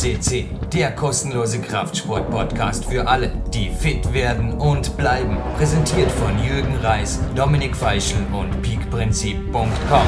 [0.00, 5.36] FSCC, der kostenlose Kraftsport-Podcast für alle, die fit werden und bleiben.
[5.58, 10.06] Präsentiert von Jürgen Reis, Dominik Feischl und peakprinzip.com.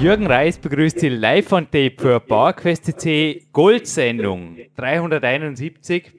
[0.00, 6.12] Jürgen Reis begrüßt Sie live von Tape für PowerQuest CC Goldsendung 371.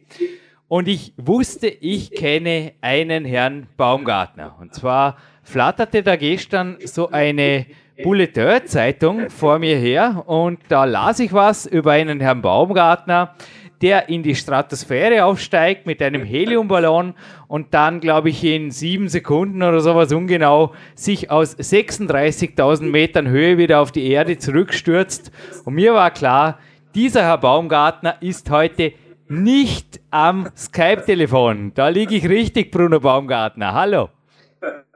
[0.68, 4.57] Und ich wusste, ich kenne einen Herrn Baumgartner.
[4.59, 7.65] Und zwar flatterte da gestern so eine
[8.04, 13.36] Bulletin-Zeitung vor mir her und da las ich was über einen Herrn Baumgartner,
[13.82, 17.14] der in die Stratosphäre aufsteigt mit einem Heliumballon
[17.47, 23.57] und dann, glaube ich, in sieben Sekunden oder sowas ungenau sich aus 36.000 Metern Höhe
[23.57, 25.32] wieder auf die Erde zurückstürzt.
[25.66, 26.60] Und mir war klar,
[26.96, 28.93] dieser Herr Baumgartner ist heute
[29.27, 31.74] nicht am Skype-Telefon.
[31.75, 33.73] Da liege ich richtig, Bruno Baumgartner.
[33.73, 34.09] Hallo.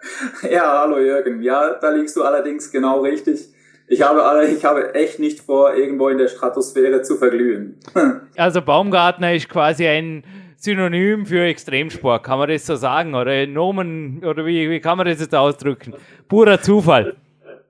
[0.49, 1.41] Ja, hallo Jürgen.
[1.41, 3.49] Ja, da liegst du allerdings genau richtig.
[3.88, 7.77] Ich habe, ich habe echt nicht vor, irgendwo in der Stratosphäre zu verglühen.
[8.38, 10.23] Also Baumgartner ist quasi ein
[10.57, 13.13] Synonym für Extremsport, kann man das so sagen?
[13.13, 15.94] Oder Nomen, oder wie, wie kann man das jetzt ausdrücken?
[16.29, 17.16] Purer Zufall.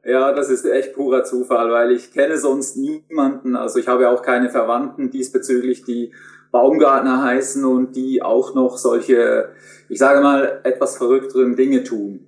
[0.04, 4.24] Ja, das ist echt purer Zufall, weil ich kenne sonst niemanden, also ich habe auch
[4.24, 6.12] keine Verwandten diesbezüglich, die
[6.52, 9.50] Baumgartner heißen und die auch noch solche,
[9.92, 12.22] ich sage mal, etwas verrückteren Dinge tun.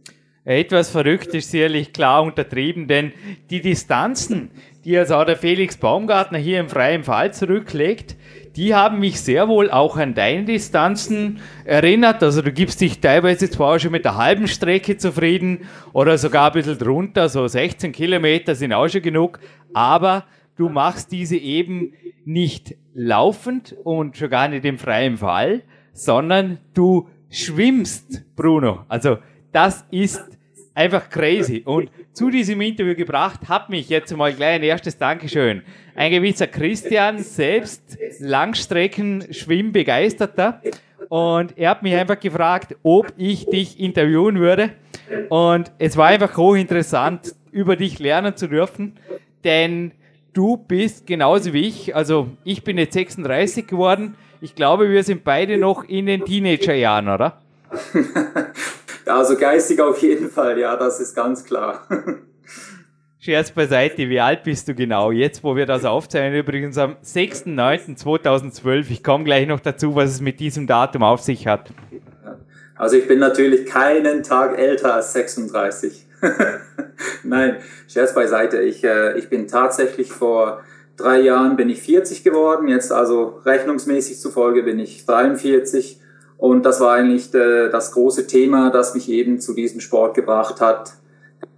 [0.43, 3.13] Etwas verrückt ist sicherlich klar untertrieben, denn
[3.49, 4.51] die Distanzen,
[4.83, 8.17] die also auch der Felix Baumgartner hier im freien Fall zurücklegt,
[8.57, 12.21] die haben mich sehr wohl auch an deine Distanzen erinnert.
[12.21, 15.61] Also du gibst dich teilweise zwar schon mit der halben Strecke zufrieden
[15.93, 19.39] oder sogar ein bisschen drunter, so 16 Kilometer sind auch schon genug,
[19.73, 20.25] aber
[20.57, 21.93] du machst diese eben
[22.25, 25.61] nicht laufend und schon gar nicht im freien Fall,
[25.93, 28.85] sondern du schwimmst, Bruno.
[28.87, 29.17] Also
[29.51, 30.23] das ist
[30.73, 31.61] einfach crazy.
[31.65, 35.63] Und zu diesem Interview gebracht hat mich jetzt mal gleich ein erstes Dankeschön.
[35.95, 40.61] Ein gewisser Christian, selbst Langstrecken-Schwimmbegeisterter.
[41.09, 44.69] Und er hat mich einfach gefragt, ob ich dich interviewen würde.
[45.29, 48.93] Und es war einfach hochinteressant, über dich lernen zu dürfen.
[49.43, 49.91] Denn
[50.33, 54.15] du bist genauso wie ich, also ich bin jetzt 36 geworden.
[54.43, 57.39] Ich glaube, wir sind beide noch in den Teenagerjahren, oder?
[59.05, 61.87] also geistig auf jeden Fall, ja, das ist ganz klar.
[63.19, 65.11] Scherz beiseite, wie alt bist du genau?
[65.11, 68.87] Jetzt, wo wir das aufzeichnen, übrigens am 6.9.2012.
[68.89, 71.69] Ich komme gleich noch dazu, was es mit diesem Datum auf sich hat.
[72.75, 76.05] Also ich bin natürlich keinen Tag älter als 36.
[77.23, 78.59] Nein, Scherz beiseite.
[78.59, 80.65] Ich, äh, ich bin tatsächlich vor
[80.97, 82.67] drei Jahren bin ich 40 geworden.
[82.67, 85.99] Jetzt also rechnungsmäßig zufolge bin ich 43.
[86.37, 90.61] Und das war eigentlich äh, das große Thema, das mich eben zu diesem Sport gebracht
[90.61, 90.93] hat.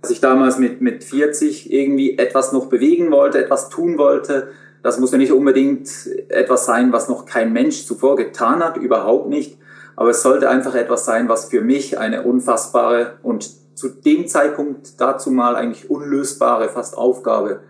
[0.02, 4.50] Dass ich damals mit, mit 40 irgendwie etwas noch bewegen wollte, etwas tun wollte.
[4.84, 5.90] Das muss ja nicht unbedingt
[6.30, 9.58] etwas sein, was noch kein Mensch zuvor getan hat, überhaupt nicht.
[9.96, 15.02] Aber es sollte einfach etwas sein, was für mich eine unfassbare und zu dem Zeitpunkt
[15.02, 17.62] dazu mal eigentlich unlösbare fast Aufgabe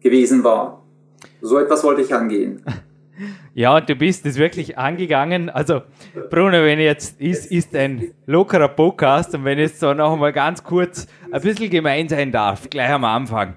[0.00, 0.83] gewesen war.
[1.40, 2.62] So etwas wollte ich angehen.
[3.54, 5.48] Ja, und du bist es wirklich angegangen.
[5.48, 5.82] Also,
[6.30, 10.64] Bruno, wenn jetzt ist, ist ein lockerer Podcast und wenn jetzt so noch mal ganz
[10.64, 13.54] kurz ein bisschen gemein sein darf, gleich am Anfang.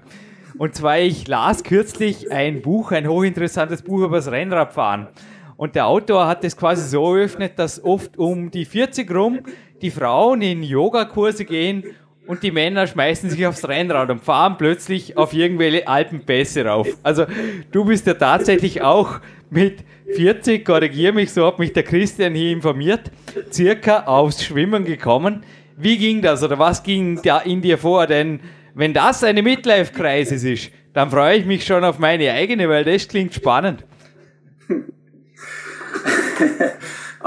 [0.58, 5.08] Und zwar, ich las kürzlich ein Buch, ein hochinteressantes Buch über das Rennradfahren.
[5.56, 9.40] Und der Autor hat es quasi so eröffnet, dass oft um die 40 rum
[9.82, 11.82] die Frauen in Yogakurse gehen
[12.28, 16.86] und die Männer schmeißen sich aufs Rennrad und fahren plötzlich auf irgendwelche Alpenpässe rauf.
[17.02, 17.24] Also
[17.72, 19.78] du bist ja tatsächlich auch mit
[20.14, 23.10] 40, korrigiere mich, so hat mich der Christian hier informiert,
[23.50, 25.42] circa aufs Schwimmen gekommen.
[25.78, 28.06] Wie ging das oder was ging da in dir vor?
[28.06, 28.40] Denn
[28.74, 33.08] wenn das eine Midlife-Crisis ist, dann freue ich mich schon auf meine eigene, weil das
[33.08, 33.86] klingt spannend.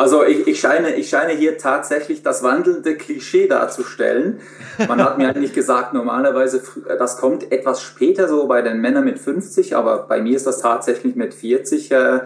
[0.01, 4.39] Also ich, ich, scheine, ich scheine hier tatsächlich das wandelnde Klischee darzustellen.
[4.87, 6.59] Man hat mir eigentlich gesagt, normalerweise,
[6.97, 10.57] das kommt etwas später so bei den Männern mit 50, aber bei mir ist das
[10.57, 12.21] tatsächlich mit 40, äh,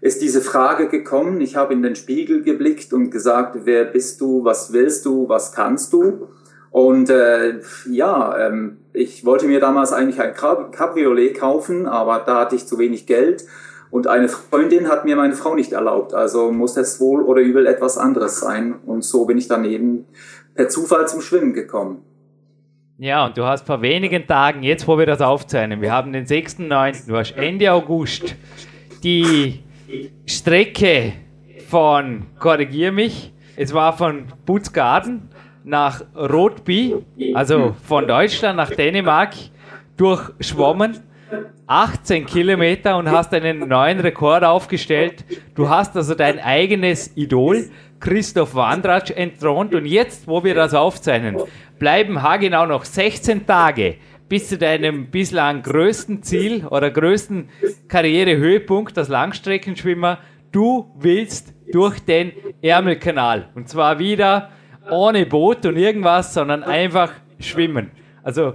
[0.00, 1.40] ist diese Frage gekommen.
[1.40, 5.52] Ich habe in den Spiegel geblickt und gesagt, wer bist du, was willst du, was
[5.52, 6.26] kannst du?
[6.72, 12.56] Und äh, ja, ähm, ich wollte mir damals eigentlich ein Cabriolet kaufen, aber da hatte
[12.56, 13.44] ich zu wenig Geld.
[13.94, 16.14] Und eine Freundin hat mir meine Frau nicht erlaubt.
[16.14, 18.74] Also muss es wohl oder übel etwas anderes sein.
[18.84, 20.06] Und so bin ich dann eben
[20.56, 22.02] per Zufall zum Schwimmen gekommen.
[22.98, 26.26] Ja, und du hast vor wenigen Tagen, jetzt wo wir das aufzeichnen, wir haben den
[26.26, 28.34] 6.9., du hast Ende August
[29.04, 29.60] die
[30.26, 31.12] Strecke
[31.68, 35.28] von, korrigier mich, es war von Butzgarten
[35.62, 36.96] nach Rotby,
[37.34, 39.34] also von Deutschland nach Dänemark,
[39.96, 40.98] durchschwommen
[41.66, 45.24] 18 Kilometer und hast einen neuen Rekord aufgestellt.
[45.54, 47.70] Du hast also dein eigenes Idol,
[48.00, 49.74] Christoph Wandratsch, entthront.
[49.74, 51.36] Und jetzt, wo wir das aufzeichnen,
[51.78, 53.96] bleiben haargenau noch 16 Tage
[54.28, 57.48] bis zu deinem bislang größten Ziel oder größten
[57.88, 60.18] Karrierehöhepunkt als Langstreckenschwimmer.
[60.52, 62.32] Du willst durch den
[62.62, 63.48] Ärmelkanal.
[63.54, 64.50] Und zwar wieder
[64.90, 67.90] ohne Boot und irgendwas, sondern einfach schwimmen.
[68.22, 68.54] Also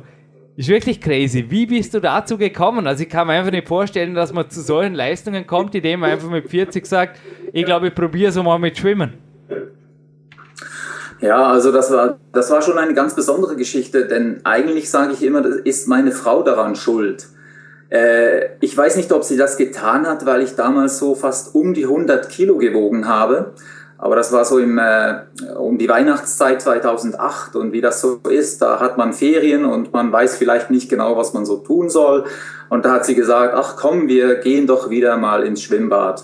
[0.59, 1.45] ist wirklich crazy.
[1.47, 2.85] Wie bist du dazu gekommen?
[2.85, 6.11] Also ich kann mir einfach nicht vorstellen, dass man zu solchen Leistungen kommt, indem man
[6.11, 7.17] einfach mit 40 sagt,
[7.53, 9.13] ich glaube, ich probiere so mal mit Schwimmen.
[11.21, 15.23] Ja, also das war, das war schon eine ganz besondere Geschichte, denn eigentlich sage ich
[15.23, 17.27] immer, ist meine Frau daran schuld.
[17.89, 21.73] Äh, ich weiß nicht, ob sie das getan hat, weil ich damals so fast um
[21.73, 23.53] die 100 Kilo gewogen habe.
[24.01, 25.15] Aber das war so im, äh,
[25.57, 30.09] um die Weihnachtszeit 2008 und wie das so ist, da hat man Ferien und man
[30.09, 32.23] weiß vielleicht nicht genau, was man so tun soll.
[32.69, 36.23] Und da hat sie gesagt, ach komm, wir gehen doch wieder mal ins Schwimmbad.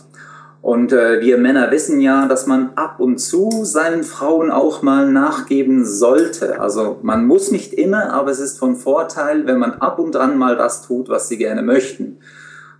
[0.61, 5.11] Und äh, wir Männer wissen ja, dass man ab und zu seinen Frauen auch mal
[5.11, 6.61] nachgeben sollte.
[6.61, 10.37] Also man muss nicht immer, aber es ist von Vorteil, wenn man ab und an
[10.37, 12.19] mal das tut, was sie gerne möchten.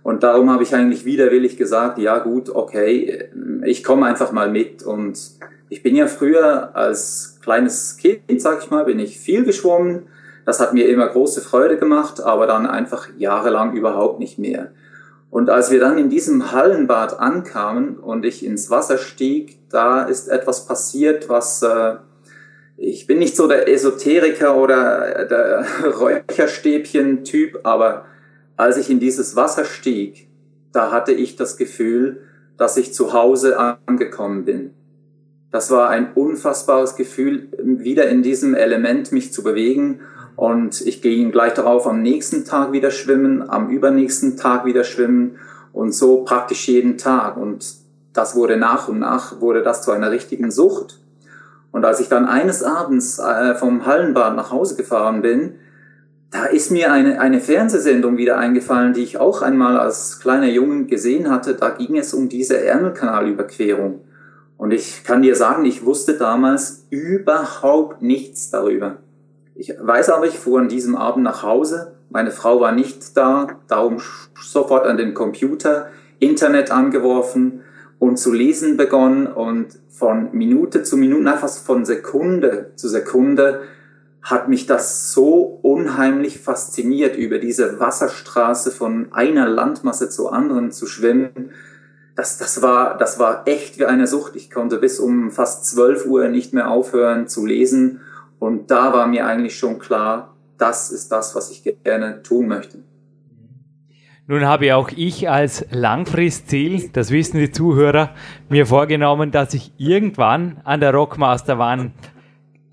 [0.06, 3.28] Und darum habe ich eigentlich widerwillig gesagt, ja gut, okay,
[3.64, 4.84] ich komme einfach mal mit.
[4.84, 5.18] Und
[5.68, 10.04] ich bin ja früher als kleines Kind, sag ich mal, bin ich viel geschwommen.
[10.44, 14.70] Das hat mir immer große Freude gemacht, aber dann einfach jahrelang überhaupt nicht mehr.
[15.28, 20.28] Und als wir dann in diesem Hallenbad ankamen und ich ins Wasser stieg, da ist
[20.28, 21.96] etwas passiert, was äh,
[22.76, 25.66] ich bin nicht so der Esoteriker oder der
[25.98, 28.04] Räucherstäbchen-Typ, aber
[28.56, 30.28] als ich in dieses Wasser stieg,
[30.72, 32.22] da hatte ich das Gefühl,
[32.56, 34.70] dass ich zu Hause angekommen bin.
[35.50, 40.00] Das war ein unfassbares Gefühl, wieder in diesem Element mich zu bewegen
[40.36, 45.38] und ich ging gleich darauf am nächsten Tag wieder schwimmen, am übernächsten Tag wieder schwimmen
[45.72, 47.38] und so praktisch jeden Tag.
[47.38, 47.66] Und
[48.12, 51.00] das wurde nach und nach, wurde das zu einer richtigen Sucht.
[51.72, 55.56] Und als ich dann eines Abends äh, vom Hallenbad nach Hause gefahren bin,
[56.30, 60.84] da ist mir eine, eine Fernsehsendung wieder eingefallen, die ich auch einmal als kleiner Junge
[60.84, 61.54] gesehen hatte.
[61.54, 64.00] Da ging es um diese Ärmelkanalüberquerung.
[64.56, 68.98] Und ich kann dir sagen, ich wusste damals überhaupt nichts darüber.
[69.54, 71.92] Ich weiß aber, ich fuhr an diesem Abend nach Hause.
[72.10, 73.98] Meine Frau war nicht da, darum
[74.40, 75.88] sofort an den Computer,
[76.18, 77.62] Internet angeworfen
[77.98, 83.62] und zu lesen begonnen und von Minute zu Minute, na fast von Sekunde zu Sekunde
[84.26, 90.88] hat mich das so unheimlich fasziniert, über diese Wasserstraße von einer Landmasse zur anderen zu
[90.88, 91.52] schwimmen.
[92.16, 94.34] Das, das, war, das war echt wie eine Sucht.
[94.34, 98.00] Ich konnte bis um fast 12 Uhr nicht mehr aufhören zu lesen
[98.40, 102.78] und da war mir eigentlich schon klar, das ist das, was ich gerne tun möchte.
[104.26, 108.10] Nun habe auch ich als Langfristziel, das wissen die Zuhörer,
[108.48, 111.92] mir vorgenommen, dass ich irgendwann an der Rockmaster Wand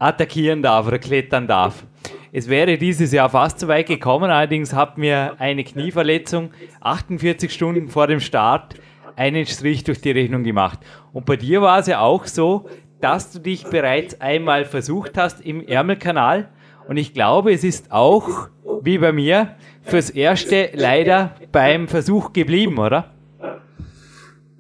[0.04, 1.86] attackieren darf oder klettern darf.
[2.32, 6.52] Es wäre dieses Jahr fast so weit gekommen, allerdings hat mir eine Knieverletzung
[6.82, 8.76] 48 Stunden vor dem Start
[9.16, 10.80] einen Strich durch die Rechnung gemacht.
[11.14, 12.68] Und bei dir war es ja auch so,
[13.00, 16.50] dass du dich bereits einmal versucht hast im Ärmelkanal.
[16.88, 18.50] Und ich glaube, es ist auch,
[18.82, 23.13] wie bei mir, fürs Erste leider beim Versuch geblieben, oder?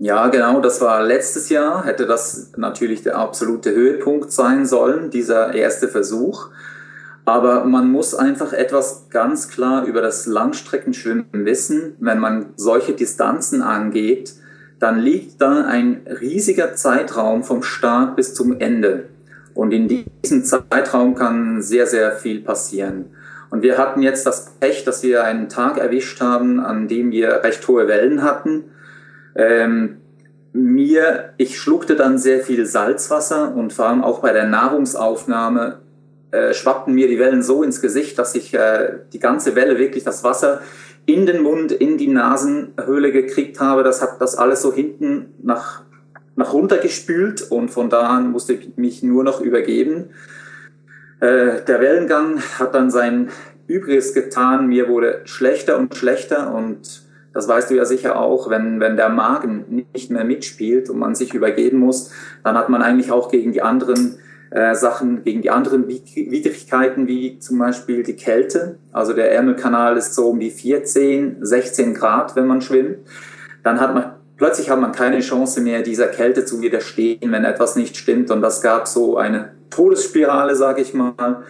[0.04, 5.54] Ja, genau, das war letztes Jahr, hätte das natürlich der absolute Höhepunkt sein sollen, dieser
[5.54, 6.50] erste Versuch.
[7.24, 13.62] Aber man muss einfach etwas ganz klar über das Langstreckenschwimmen wissen, wenn man solche Distanzen
[13.62, 14.34] angeht
[14.84, 19.06] dann liegt da ein riesiger Zeitraum vom Start bis zum Ende.
[19.54, 23.06] Und in diesem Zeitraum kann sehr, sehr viel passieren.
[23.50, 27.46] Und wir hatten jetzt das Pech, dass wir einen Tag erwischt haben, an dem wir
[27.46, 28.66] recht hohe Wellen hatten.
[29.36, 29.98] Ähm,
[30.54, 35.80] mir, ich schluckte dann sehr viel Salzwasser und vor allem auch bei der Nahrungsaufnahme
[36.32, 40.04] äh, schwappten mir die Wellen so ins Gesicht, dass ich äh, die ganze Welle wirklich
[40.04, 40.62] das Wasser
[41.06, 43.84] in den Mund, in die Nasenhöhle gekriegt habe.
[43.84, 45.84] Das hat das alles so hinten nach,
[46.36, 50.10] nach runter gespült und von da an musste ich mich nur noch übergeben.
[51.20, 53.30] Äh, der Wellengang hat dann sein
[53.68, 54.68] Übriges getan.
[54.68, 57.03] Mir wurde schlechter und schlechter und
[57.34, 61.16] das weißt du ja sicher auch, wenn, wenn der Magen nicht mehr mitspielt und man
[61.16, 62.12] sich übergeben muss,
[62.44, 64.18] dann hat man eigentlich auch gegen die anderen
[64.54, 68.78] äh, Sachen gegen die anderen Widrigkeiten, wie zum Beispiel die Kälte.
[68.92, 73.00] Also der Ärmelkanal ist so um die 14, 16 Grad, wenn man schwimmt.
[73.64, 77.76] Dann hat man plötzlich hat man keine Chance mehr, dieser Kälte zu widerstehen, wenn etwas
[77.76, 78.30] nicht stimmt.
[78.30, 81.44] Und das gab so eine Todesspirale, sage ich mal.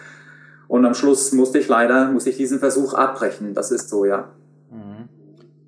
[0.66, 3.52] Und am Schluss musste ich leider, muss ich diesen Versuch abbrechen.
[3.52, 4.30] Das ist so, ja.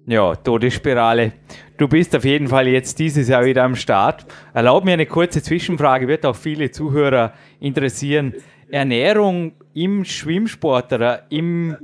[0.09, 1.33] Ja, Todesspirale.
[1.77, 4.25] Du bist auf jeden Fall jetzt dieses Jahr wieder am Start.
[4.55, 8.33] Erlaub mir eine kurze Zwischenfrage, wird auch viele Zuhörer interessieren.
[8.71, 11.77] Ernährung im Schwimmsport oder im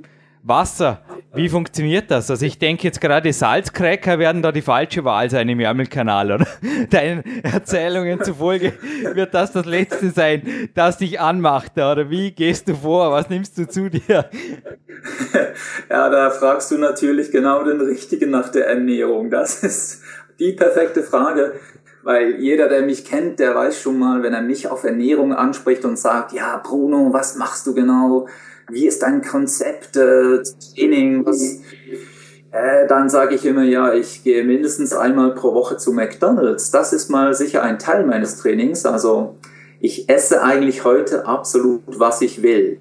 [0.45, 1.03] Wasser,
[1.35, 2.31] wie funktioniert das?
[2.31, 6.47] Also ich denke jetzt gerade Salzcracker werden da die falsche Wahl sein im Ärmelkanal, oder?
[6.91, 8.75] Deinen Erzählungen zufolge
[9.15, 13.11] wird das das Letzte sein, das dich anmacht, oder wie gehst du vor?
[13.13, 14.29] Was nimmst du zu dir?
[15.91, 19.31] Ja, da fragst du natürlich genau den Richtigen nach der Ernährung.
[19.31, 20.03] Das ist
[20.39, 21.55] die perfekte Frage.
[22.03, 25.85] Weil jeder, der mich kennt, der weiß schon mal, wenn er mich auf Ernährung anspricht
[25.85, 28.27] und sagt, ja, Bruno, was machst du genau?
[28.71, 30.43] Wie ist dein Konzept, äh,
[30.75, 31.27] Training?
[31.27, 31.61] Was,
[32.53, 36.71] äh, dann sage ich immer, ja, ich gehe mindestens einmal pro Woche zu McDonald's.
[36.71, 38.85] Das ist mal sicher ein Teil meines Trainings.
[38.85, 39.37] Also
[39.81, 42.79] ich esse eigentlich heute absolut, was ich will.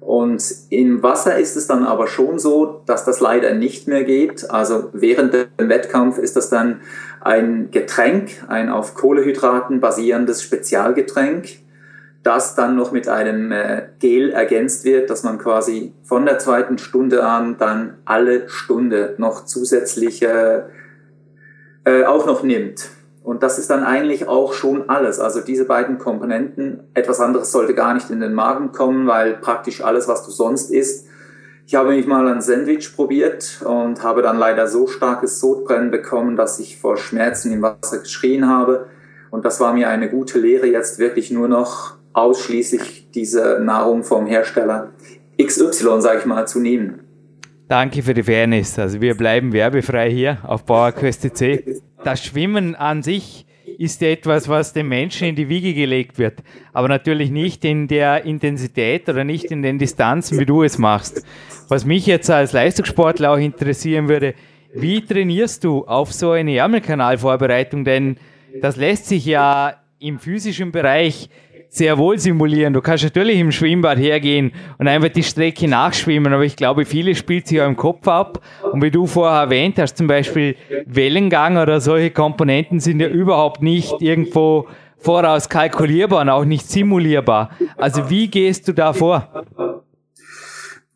[0.00, 4.50] Und im Wasser ist es dann aber schon so, dass das leider nicht mehr geht.
[4.50, 6.80] Also während dem Wettkampf ist das dann
[7.20, 11.48] ein Getränk, ein auf Kohlehydraten basierendes Spezialgetränk,
[12.28, 16.76] das dann noch mit einem äh, Gel ergänzt wird, dass man quasi von der zweiten
[16.76, 20.64] Stunde an dann alle Stunde noch zusätzlich äh,
[22.04, 22.90] auch noch nimmt.
[23.24, 25.20] Und das ist dann eigentlich auch schon alles.
[25.20, 29.82] Also diese beiden Komponenten, etwas anderes sollte gar nicht in den Magen kommen, weil praktisch
[29.82, 31.06] alles, was du sonst isst.
[31.66, 36.36] Ich habe mich mal ein Sandwich probiert und habe dann leider so starkes Sodbrennen bekommen,
[36.36, 38.86] dass ich vor Schmerzen im Wasser geschrien habe.
[39.30, 44.26] Und das war mir eine gute Lehre, jetzt wirklich nur noch ausschließlich diese Nahrung vom
[44.26, 44.92] Hersteller
[45.40, 47.00] XY, sage ich mal, zu nehmen.
[47.68, 48.78] Danke für die Fairness.
[48.78, 51.28] Also wir bleiben werbefrei hier auf Bauerquest
[52.04, 53.44] das Schwimmen an sich
[53.78, 56.40] ist etwas, was dem Menschen in die Wiege gelegt wird,
[56.72, 61.24] aber natürlich nicht in der Intensität oder nicht in den Distanzen, wie du es machst.
[61.68, 64.34] Was mich jetzt als Leistungssportler auch interessieren würde,
[64.74, 67.84] wie trainierst du auf so eine Ärmelkanalvorbereitung?
[67.84, 68.16] Denn
[68.60, 71.28] das lässt sich ja im physischen Bereich
[71.68, 72.72] sehr wohl simulieren.
[72.72, 77.14] Du kannst natürlich im Schwimmbad hergehen und einfach die Strecke nachschwimmen, aber ich glaube, viele
[77.14, 78.40] spielt sich auch im Kopf ab.
[78.72, 80.56] Und wie du vorher erwähnt hast, zum Beispiel
[80.86, 87.50] Wellengang oder solche Komponenten sind ja überhaupt nicht irgendwo voraus kalkulierbar und auch nicht simulierbar.
[87.76, 89.28] Also wie gehst du da vor?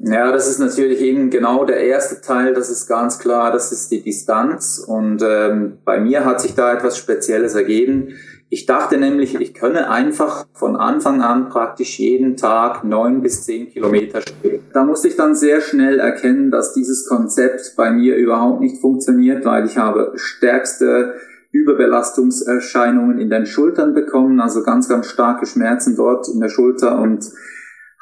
[0.04, 3.92] Ja, das ist natürlich eben genau der erste Teil, das ist ganz klar, das ist
[3.92, 4.84] die Distanz.
[4.84, 8.16] Und ähm, bei mir hat sich da etwas Spezielles ergeben.
[8.54, 13.70] Ich dachte nämlich, ich könne einfach von Anfang an praktisch jeden Tag neun bis zehn
[13.70, 14.66] Kilometer schwimmen.
[14.74, 19.46] Da musste ich dann sehr schnell erkennen, dass dieses Konzept bei mir überhaupt nicht funktioniert,
[19.46, 21.14] weil ich habe stärkste
[21.50, 27.24] Überbelastungserscheinungen in den Schultern bekommen, also ganz, ganz starke Schmerzen dort in der Schulter und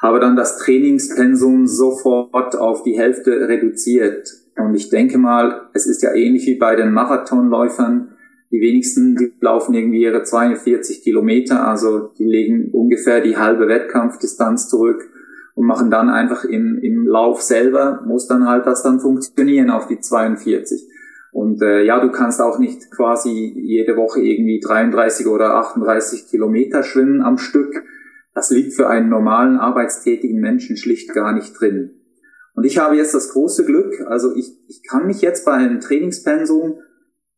[0.01, 4.29] habe dann das Trainingspensum sofort auf die Hälfte reduziert.
[4.57, 8.10] Und ich denke mal, es ist ja ähnlich wie bei den Marathonläufern
[8.51, 14.67] die wenigsten, die laufen irgendwie ihre 42 Kilometer, also die legen ungefähr die halbe Wettkampfdistanz
[14.67, 15.09] zurück
[15.55, 19.87] und machen dann einfach im, im Lauf selber, muss dann halt das dann funktionieren auf
[19.87, 20.87] die 42.
[21.31, 26.83] Und äh, ja, du kannst auch nicht quasi jede Woche irgendwie 33 oder 38 Kilometer
[26.83, 27.83] schwimmen am Stück.
[28.33, 31.91] Das liegt für einen normalen arbeitstätigen Menschen schlicht gar nicht drin.
[32.53, 35.79] Und ich habe jetzt das große Glück, also ich, ich kann mich jetzt bei einem
[35.79, 36.79] Trainingspensum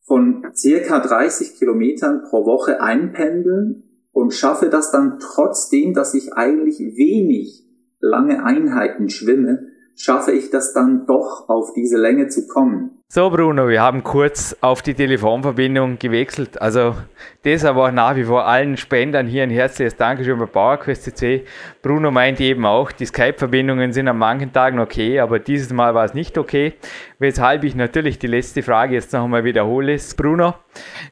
[0.03, 6.79] von circa 30 Kilometern pro Woche einpendeln und schaffe das dann trotzdem, dass ich eigentlich
[6.79, 7.65] wenig
[7.99, 13.03] lange Einheiten schwimme, schaffe ich das dann doch auf diese Länge zu kommen.
[13.15, 16.59] So Bruno, wir haben kurz auf die Telefonverbindung gewechselt.
[16.59, 16.95] Also
[17.43, 21.45] deshalb auch nach wie vor allen Spendern hier ein herzliches Dankeschön bei PowerQuest CC.
[21.83, 26.05] Bruno meint eben auch, die Skype-Verbindungen sind an manchen Tagen okay, aber dieses Mal war
[26.05, 26.73] es nicht okay.
[27.19, 29.95] Weshalb ich natürlich die letzte Frage jetzt noch einmal wiederhole.
[30.17, 30.55] Bruno,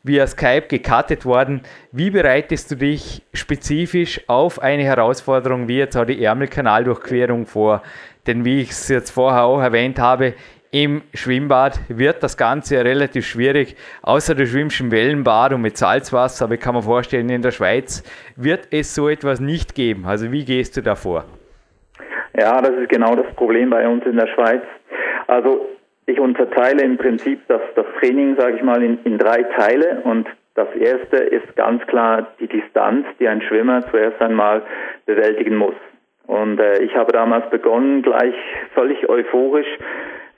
[0.01, 1.61] via Skype gecuttet worden.
[1.91, 7.83] Wie bereitest du dich spezifisch auf eine Herausforderung wie jetzt auch die Ärmelkanaldurchquerung vor?
[8.27, 10.33] Denn wie ich es jetzt vorher auch erwähnt habe,
[10.71, 13.75] im Schwimmbad wird das Ganze relativ schwierig.
[14.03, 17.51] Außer du schwimmst im Wellenbad und mit Salzwasser, aber ich kann mir vorstellen, in der
[17.51, 18.03] Schweiz
[18.37, 20.05] wird es so etwas nicht geben.
[20.05, 21.25] Also wie gehst du da vor?
[22.39, 24.61] Ja, das ist genau das Problem bei uns in der Schweiz.
[25.27, 25.67] Also
[26.05, 30.27] ich unterteile im Prinzip das, das Training, sage ich mal, in, in drei Teile und
[30.55, 34.61] das erste ist ganz klar die Distanz, die ein Schwimmer zuerst einmal
[35.05, 35.75] bewältigen muss.
[36.27, 38.35] Und äh, ich habe damals begonnen, gleich
[38.73, 39.67] völlig euphorisch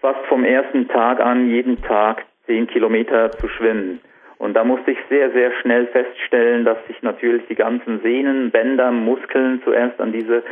[0.01, 4.01] fast vom ersten Tag an jeden Tag zehn Kilometer zu schwimmen.
[4.37, 8.91] Und da musste ich sehr, sehr schnell feststellen, dass sich natürlich die ganzen Sehnen, Bänder,
[8.91, 10.43] Muskeln zuerst an diese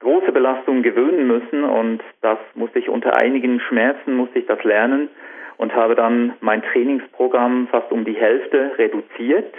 [0.00, 1.64] große Belastung gewöhnen müssen.
[1.64, 5.10] Und das musste ich unter einigen Schmerzen, musste ich das lernen.
[5.58, 9.52] und habe dann mein Trainingsprogramm fast um die Hälfte reduziert,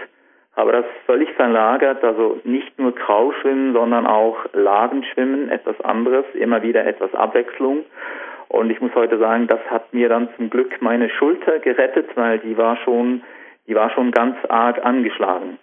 [0.60, 6.86] habe das völlig verlagert, also nicht nur Krauschwimmen, sondern auch Lagenschwimmen, etwas anderes, immer wieder
[6.86, 7.86] etwas Abwechslung.
[8.50, 12.40] Und ich muss heute sagen, das hat mir dann zum Glück meine Schulter gerettet, weil
[12.40, 13.22] die war schon,
[13.68, 15.60] die war schon ganz arg angeschlagen.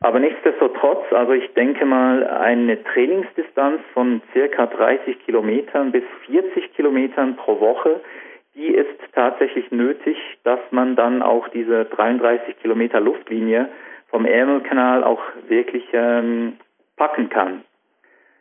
[0.00, 7.36] Aber nichtsdestotrotz, also ich denke mal, eine Trainingsdistanz von circa 30 Kilometern bis 40 Kilometern
[7.36, 8.00] pro Woche,
[8.56, 13.68] die ist tatsächlich nötig, dass man dann auch diese 33 Kilometer Luftlinie
[14.14, 16.52] vom Ärmelkanal auch wirklich ähm,
[16.96, 17.64] packen kann.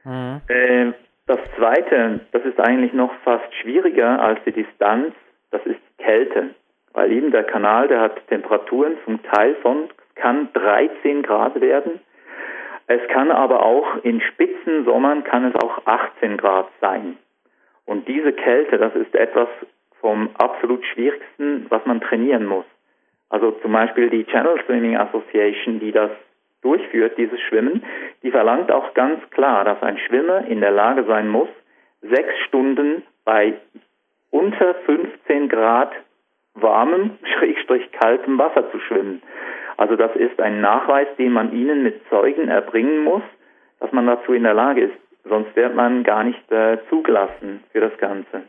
[0.04, 0.42] Mhm.
[0.48, 0.92] Äh,
[1.26, 5.16] das Zweite, das ist eigentlich noch fast schwieriger als die Distanz,
[5.50, 6.52] das ist Kälte.
[6.94, 12.02] Weil eben der Kanal, der hat Temperaturen zum Teil von kann 13 Grad werden.
[12.86, 17.18] Es kann aber auch in Spitzensommern kann es auch 18 Grad sein.
[17.86, 19.48] Und diese Kälte, das ist etwas
[20.02, 22.66] vom absolut schwierigsten, was man trainieren muss.
[23.34, 26.12] Also zum Beispiel die Channel Swimming Association, die das
[26.62, 27.84] durchführt, dieses Schwimmen,
[28.22, 31.50] die verlangt auch ganz klar, dass ein Schwimmer in der Lage sein muss,
[32.04, 33.56] sechs Stunden bei
[34.30, 35.94] unter 15 Grad
[36.54, 39.24] warmem, schrägstrich kaltem Wasser zu schwimmen.
[39.78, 43.24] Also das ist ein Nachweis, den man ihnen mit Zeugen erbringen muss,
[43.80, 44.98] dass man dazu in der Lage ist.
[45.24, 48.44] Sonst wird man gar nicht äh, zugelassen für das Ganze.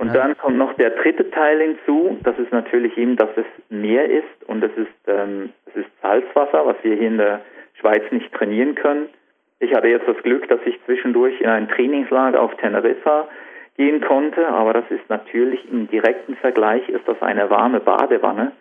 [0.00, 0.14] Und ja.
[0.14, 2.18] dann kommt noch der dritte Teil hinzu.
[2.22, 6.64] Das ist natürlich eben, dass es Meer ist und es ist, ähm, es ist Salzwasser,
[6.64, 7.42] was wir hier in der
[7.74, 9.10] Schweiz nicht trainieren können.
[9.58, 13.28] Ich hatte jetzt das Glück, dass ich zwischendurch in ein Trainingslager auf Teneriffa
[13.76, 18.52] gehen konnte, aber das ist natürlich im direkten Vergleich ist das eine warme Badewanne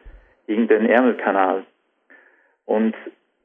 [0.45, 1.63] gegen den Ärmelkanal.
[2.65, 2.95] Und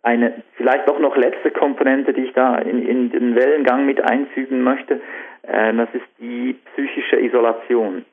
[0.04, 4.62] eine vielleicht doch noch letzte Komponente, die ich da in, in den Wellengang mit einfügen
[4.62, 5.00] möchte,
[5.42, 8.04] äh, das ist die psychische Isolation.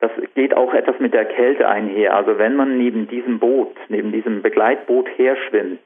[0.00, 2.16] Das geht auch etwas mit der Kälte einher.
[2.16, 5.80] Also wenn man neben diesem Boot, neben diesem Begleitboot herschwimmt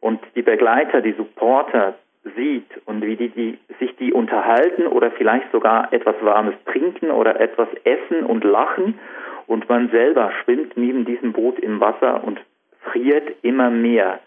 [0.00, 1.94] und die Begleiter, die Supporter
[2.36, 7.40] sieht und wie die, die sich die unterhalten oder vielleicht sogar etwas Warmes trinken oder
[7.40, 8.98] etwas essen und lachen
[9.46, 12.40] und man selber schwimmt neben diesem Boot im Wasser und
[12.80, 14.20] friert immer mehr,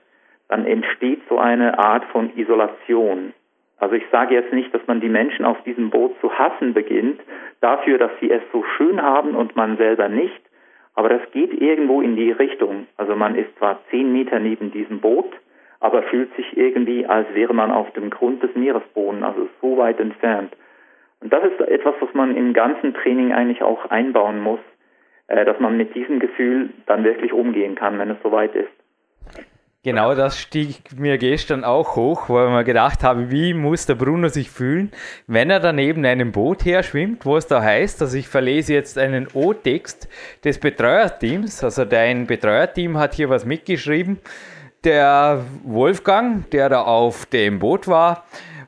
[0.50, 3.34] dann entsteht so eine Art von Isolation.
[3.80, 7.22] Also ich sage jetzt nicht, dass man die Menschen auf diesem Boot zu hassen beginnt,
[7.62, 10.42] dafür, dass sie es so schön haben und man selber nicht,
[10.96, 12.88] aber das geht irgendwo in die Richtung.
[12.98, 15.32] Also man ist zwar zehn Meter neben diesem Boot,
[15.80, 20.00] aber fühlt sich irgendwie, als wäre man auf dem Grund des Meeresbodens, also so weit
[20.00, 20.56] entfernt.
[21.20, 24.60] Und das ist etwas, was man im ganzen Training eigentlich auch einbauen muss,
[25.28, 29.48] äh, dass man mit diesem Gefühl dann wirklich umgehen kann, wenn es soweit ist.
[29.88, 33.95] Genau das stieg mir gestern auch hoch, weil ich mir gedacht habe, wie muss der
[33.95, 34.91] Bruno sich fühlen,
[35.28, 38.97] wenn er daneben einem Boot her schwimmt, wo es da heißt, also ich verlese jetzt
[38.97, 40.10] einen O-Text
[40.43, 44.19] des Betreuerteams, also dein Betreuerteam hat hier was mitgeschrieben,
[44.84, 48.26] der Wolfgang, der da auf dem Boot war,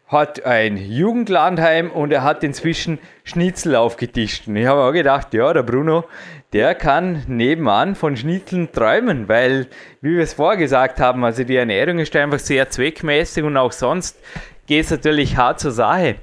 [0.07, 4.47] hat ein Jugendlandheim und er hat inzwischen Schnitzel aufgetischt.
[4.47, 6.05] Und ich habe auch gedacht, ja, der Bruno,
[6.53, 9.67] der kann nebenan von Schnitzeln träumen, weil,
[10.01, 14.19] wie wir es vorgesagt haben, also die Ernährung ist einfach sehr zweckmäßig und auch sonst
[14.65, 16.15] geht es natürlich hart zur Sache.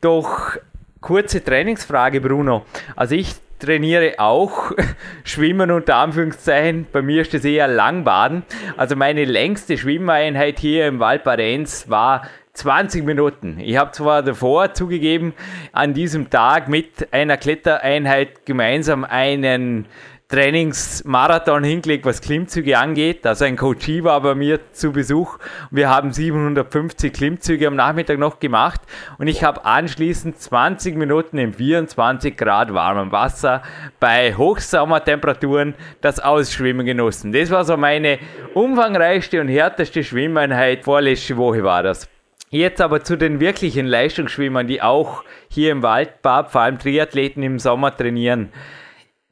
[0.00, 0.56] Doch
[1.00, 2.66] kurze Trainingsfrage, Bruno.
[2.94, 4.72] Also ich trainiere auch
[5.24, 6.86] Schwimmen unter Anführungszeichen.
[6.92, 8.42] Bei mir ist das eher Langbaden.
[8.76, 13.58] Also meine längste Schwimmeinheit hier im Valparenz war 20 Minuten.
[13.58, 15.34] Ich habe zwar davor zugegeben,
[15.72, 19.86] an diesem Tag mit einer Klettereinheit gemeinsam einen
[20.28, 23.26] Trainingsmarathon hingelegt, was Klimmzüge angeht.
[23.26, 25.38] Also ein Coachie war bei mir zu Besuch.
[25.70, 28.80] Wir haben 750 Klimmzüge am Nachmittag noch gemacht
[29.18, 33.62] und ich habe anschließend 20 Minuten im 24 Grad warmen Wasser
[34.00, 37.32] bei Hochsommertemperaturen das Ausschwimmen genossen.
[37.32, 38.18] Das war so meine
[38.54, 40.84] umfangreichste und härteste Schwimmeinheit.
[40.84, 42.08] Vorletzte Woche war das.
[42.54, 47.58] Jetzt aber zu den wirklichen Leistungsschwimmern, die auch hier im Waldbad, vor allem Triathleten im
[47.58, 48.52] Sommer trainieren.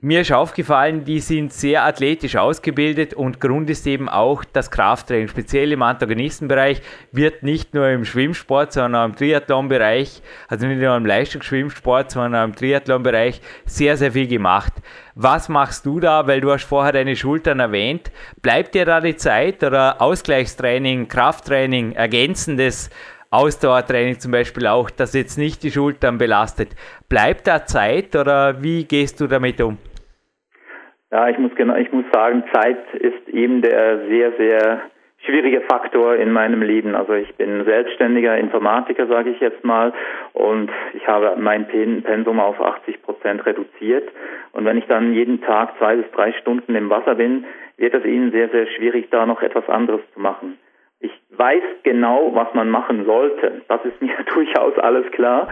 [0.05, 5.29] Mir ist aufgefallen, die sind sehr athletisch ausgebildet und Grund ist eben auch das Krafttraining.
[5.29, 10.97] Speziell im Antagonistenbereich wird nicht nur im Schwimmsport, sondern auch im Triathlonbereich, also nicht nur
[10.97, 14.73] im Leistungsschwimmsport, sondern auch im Triathlonbereich sehr, sehr viel gemacht.
[15.15, 16.27] Was machst du da?
[16.27, 18.11] Weil du hast vorher deine Schultern erwähnt.
[18.43, 22.91] Bleibt dir da die Zeit oder Ausgleichstraining, Krafttraining, ergänzendes
[23.31, 26.71] Ausdauertraining zum Beispiel auch, das jetzt nicht die Schultern belastet.
[27.09, 29.79] Bleibt da Zeit oder wie gehst du damit um?
[31.13, 34.81] Ja, ich muss genau, ich muss sagen, Zeit ist eben der sehr, sehr
[35.19, 36.95] schwierige Faktor in meinem Leben.
[36.95, 39.93] Also ich bin selbstständiger Informatiker, sage ich jetzt mal,
[40.33, 44.09] und ich habe mein Pensum auf 80 Prozent reduziert.
[44.53, 47.45] Und wenn ich dann jeden Tag zwei bis drei Stunden im Wasser bin,
[47.77, 50.59] wird es Ihnen sehr, sehr schwierig, da noch etwas anderes zu machen.
[51.01, 53.61] Ich weiß genau, was man machen sollte.
[53.69, 55.49] Das ist mir durchaus alles klar.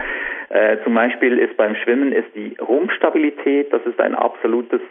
[0.49, 4.81] Äh, zum Beispiel ist beim Schwimmen ist die Rumpfstabilität, das ist ein absolutes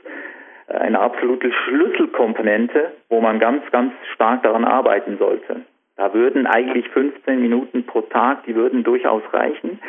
[0.71, 5.63] eine absolute Schlüsselkomponente, wo man ganz, ganz stark daran arbeiten sollte.
[5.97, 9.81] Da würden eigentlich 15 Minuten pro Tag, die würden durchaus reichen.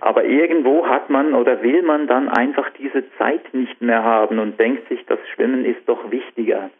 [0.00, 4.58] Aber irgendwo hat man oder will man dann einfach diese Zeit nicht mehr haben und
[4.58, 6.70] denkt sich, das Schwimmen ist doch wichtiger.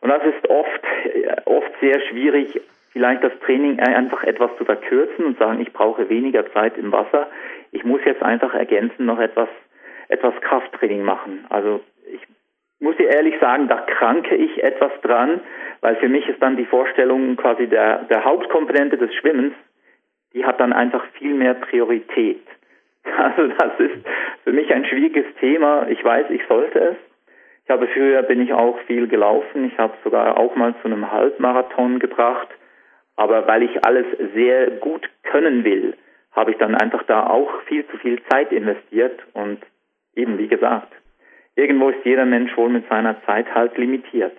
[0.00, 0.80] Und das ist oft,
[1.44, 2.58] oft sehr schwierig,
[2.92, 7.28] vielleicht das Training einfach etwas zu verkürzen und sagen, ich brauche weniger Zeit im Wasser.
[7.70, 9.48] Ich muss jetzt einfach ergänzen noch etwas,
[10.08, 11.44] etwas Krafttraining machen.
[11.50, 11.80] Also
[12.80, 15.40] muss ich ehrlich sagen, da kranke ich etwas dran,
[15.82, 19.54] weil für mich ist dann die Vorstellung quasi der, der Hauptkomponente des Schwimmens,
[20.32, 22.42] die hat dann einfach viel mehr Priorität.
[23.16, 24.06] Also das ist
[24.44, 25.88] für mich ein schwieriges Thema.
[25.88, 26.96] Ich weiß, ich sollte es.
[27.64, 29.64] Ich habe früher bin ich auch viel gelaufen.
[29.64, 32.48] Ich habe sogar auch mal zu einem Halbmarathon gebracht.
[33.16, 35.94] Aber weil ich alles sehr gut können will,
[36.32, 39.58] habe ich dann einfach da auch viel zu viel Zeit investiert und
[40.14, 40.92] eben wie gesagt,
[41.60, 44.32] irgendwo ist jeder Mensch wohl mit seiner Zeit halt limitiert.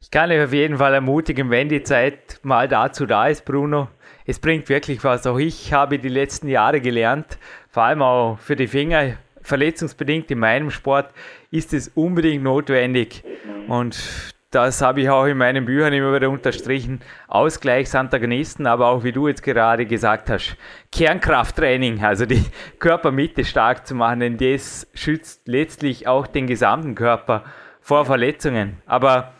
[0.00, 3.88] Ich kann euch auf jeden Fall ermutigen, wenn die Zeit mal dazu da ist, Bruno.
[4.26, 5.26] Es bringt wirklich was.
[5.26, 7.38] Auch ich habe die letzten Jahre gelernt,
[7.70, 11.12] vor allem auch für die Finger, verletzungsbedingt in meinem Sport,
[11.50, 13.24] ist es unbedingt notwendig.
[13.66, 19.12] Und das habe ich auch in meinen Büchern immer wieder unterstrichen, Ausgleichsantagonisten, aber auch wie
[19.12, 20.56] du jetzt gerade gesagt hast,
[20.90, 22.42] Kernkrafttraining, also die
[22.78, 27.44] Körpermitte stark zu machen, denn das schützt letztlich auch den gesamten Körper
[27.80, 28.78] vor Verletzungen.
[28.86, 29.32] Aber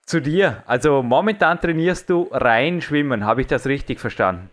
[0.00, 4.48] zu dir, also momentan trainierst du rein Schwimmen, habe ich das richtig verstanden?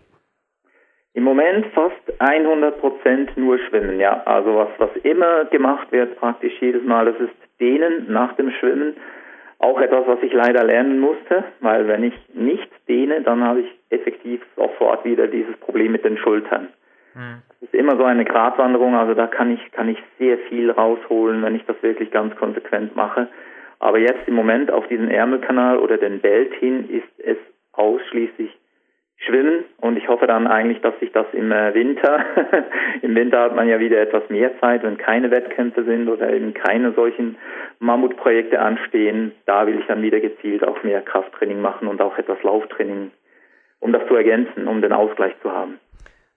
[1.14, 4.22] Im Moment fast 100 Prozent nur Schwimmen, ja.
[4.26, 8.98] Also was, was immer gemacht wird, praktisch jedes Mal, das ist Dehnen nach dem Schwimmen
[9.60, 13.68] auch etwas, was ich leider lernen musste, weil wenn ich nicht dehne, dann habe ich
[13.90, 16.70] effektiv sofort wieder dieses Problem mit den Schultern.
[17.16, 17.42] Mhm.
[17.62, 21.56] ist immer so eine Gratwanderung, also da kann ich, kann ich sehr viel rausholen, wenn
[21.56, 23.30] ich das wirklich ganz konsequent mache.
[23.80, 27.38] Aber jetzt im Moment auf diesen Ärmelkanal oder den Belt hin ist es
[27.72, 28.52] ausschließlich
[29.18, 32.26] Schwimmen und ich hoffe dann eigentlich, dass sich das im äh, Winter,
[33.02, 36.54] im Winter hat man ja wieder etwas mehr Zeit, wenn keine Wettkämpfe sind oder eben
[36.54, 37.38] keine solchen
[37.80, 42.42] Mammutprojekte anstehen, da will ich dann wieder gezielt auch mehr Krafttraining machen und auch etwas
[42.44, 43.12] Lauftraining,
[43.80, 45.80] um das zu ergänzen, um den Ausgleich zu haben.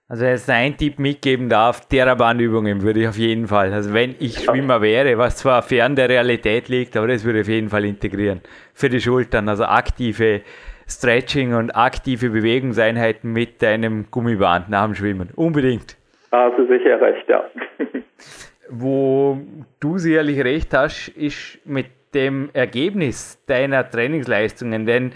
[0.07, 3.71] Also wenn es ein Tipp mitgeben darf, Therabandübungen würde ich auf jeden Fall.
[3.71, 7.45] Also wenn ich Schwimmer wäre, was zwar fern der Realität liegt, aber das würde ich
[7.45, 8.41] auf jeden Fall integrieren.
[8.73, 10.41] Für die Schultern, also aktive
[10.89, 15.29] Stretching und aktive Bewegungseinheiten mit deinem Gummiband nach dem Schwimmen.
[15.35, 15.97] Unbedingt.
[16.31, 17.43] Also sicher recht, ja.
[18.69, 19.39] Wo
[19.79, 24.85] du sicherlich recht hast, ist mit dem Ergebnis deiner Trainingsleistungen.
[24.85, 25.11] Denn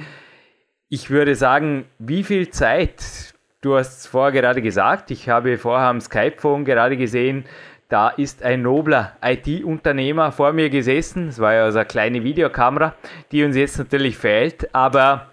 [0.89, 5.87] ich würde sagen, wie viel Zeit, du hast es vorher gerade gesagt, ich habe vorher
[5.87, 7.45] am Skype-Phone gerade gesehen,
[7.89, 11.27] da ist ein nobler IT-Unternehmer vor mir gesessen.
[11.27, 12.95] Es war ja also eine kleine Videokamera,
[13.31, 14.73] die uns jetzt natürlich fehlt.
[14.73, 15.27] Aber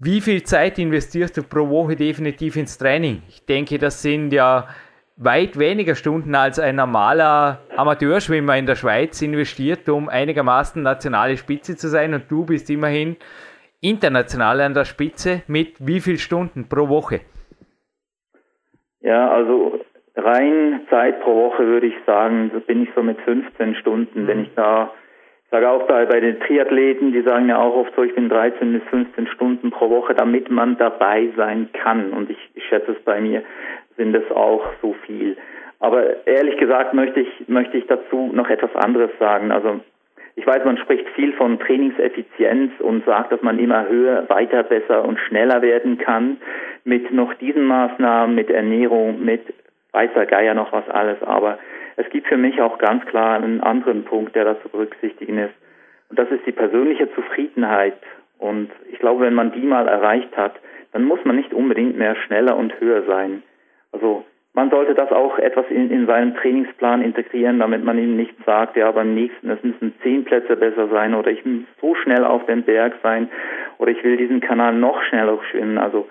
[0.00, 3.22] wie viel Zeit investierst du pro Woche definitiv ins Training?
[3.28, 4.68] Ich denke, das sind ja
[5.16, 11.76] weit weniger Stunden als ein normaler Amateurschwimmer in der Schweiz investiert, um einigermaßen nationale Spitze
[11.76, 12.14] zu sein.
[12.14, 13.16] Und du bist immerhin
[13.80, 17.20] international an der Spitze mit wie viel Stunden pro Woche?
[19.00, 19.80] Ja, also
[20.14, 24.26] rein Zeit pro Woche würde ich sagen, bin ich so mit 15 Stunden, mhm.
[24.28, 24.92] wenn ich da
[25.50, 28.72] sage auch bei, bei den Triathleten, die sagen ja auch oft so, ich bin 13
[28.72, 32.12] bis 15 Stunden pro Woche, damit man dabei sein kann.
[32.12, 33.42] Und ich, ich schätze es bei mir,
[33.96, 35.36] sind es auch so viel.
[35.80, 39.52] Aber ehrlich gesagt möchte ich, möchte ich dazu noch etwas anderes sagen.
[39.52, 39.80] Also
[40.34, 45.04] ich weiß, man spricht viel von Trainingseffizienz und sagt, dass man immer höher, weiter, besser
[45.04, 46.38] und schneller werden kann
[46.84, 49.42] mit noch diesen Maßnahmen, mit Ernährung, mit
[49.92, 51.22] weißer Geier noch was alles.
[51.22, 51.58] Aber
[51.98, 55.54] es gibt für mich auch ganz klar einen anderen Punkt, der da zu berücksichtigen ist.
[56.08, 57.98] Und das ist die persönliche Zufriedenheit.
[58.38, 60.54] Und ich glaube, wenn man die mal erreicht hat,
[60.92, 63.42] dann muss man nicht unbedingt mehr schneller und höher sein.
[63.90, 68.34] Also man sollte das auch etwas in, in seinen Trainingsplan integrieren, damit man ihm nicht
[68.46, 72.24] sagt, ja, beim nächsten, es müssen zehn Plätze besser sein oder ich muss so schnell
[72.24, 73.28] auf dem Berg sein
[73.78, 75.78] oder ich will diesen Kanal noch schneller schwimmen.
[75.78, 76.08] Also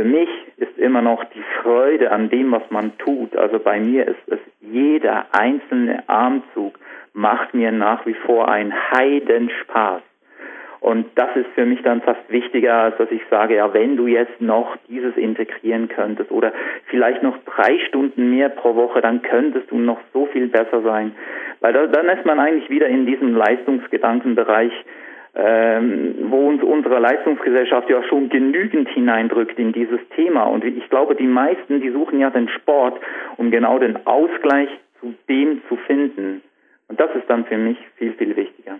[0.00, 3.36] für mich ist immer noch die Freude an dem, was man tut.
[3.36, 6.78] Also bei mir ist es jeder einzelne Armzug
[7.12, 10.00] macht mir nach wie vor einen Heidenspaß.
[10.80, 14.06] Und das ist für mich dann fast wichtiger, als dass ich sage, ja, wenn du
[14.06, 16.54] jetzt noch dieses integrieren könntest oder
[16.86, 21.14] vielleicht noch drei Stunden mehr pro Woche, dann könntest du noch so viel besser sein.
[21.60, 24.72] Weil da, dann ist man eigentlich wieder in diesem Leistungsgedankenbereich,
[25.34, 30.44] ähm, wo uns unsere Leistungsgesellschaft ja schon genügend hineindrückt in dieses Thema.
[30.44, 33.00] Und ich glaube, die meisten, die suchen ja den Sport,
[33.36, 34.68] um genau den Ausgleich
[35.00, 36.42] zu dem zu finden.
[36.88, 38.78] Und das ist dann für mich viel, viel wichtiger.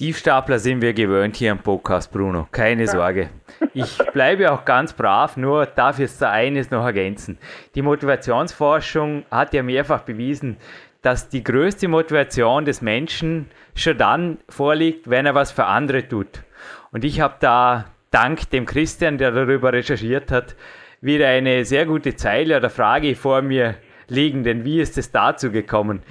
[0.00, 2.46] Tiefstapler sind wir gewöhnt hier im Podcast, Bruno.
[2.52, 3.30] Keine Sorge.
[3.74, 7.36] Ich bleibe auch ganz brav, nur darf jetzt da eines noch ergänzen.
[7.74, 10.58] Die Motivationsforschung hat ja mehrfach bewiesen,
[11.02, 16.42] dass die größte Motivation des Menschen schon dann vorliegt, wenn er was für andere tut.
[16.90, 20.56] Und ich habe da dank dem Christian, der darüber recherchiert hat,
[21.00, 23.76] wieder eine sehr gute Zeile oder Frage vor mir
[24.08, 26.02] liegen, denn wie ist es dazu gekommen?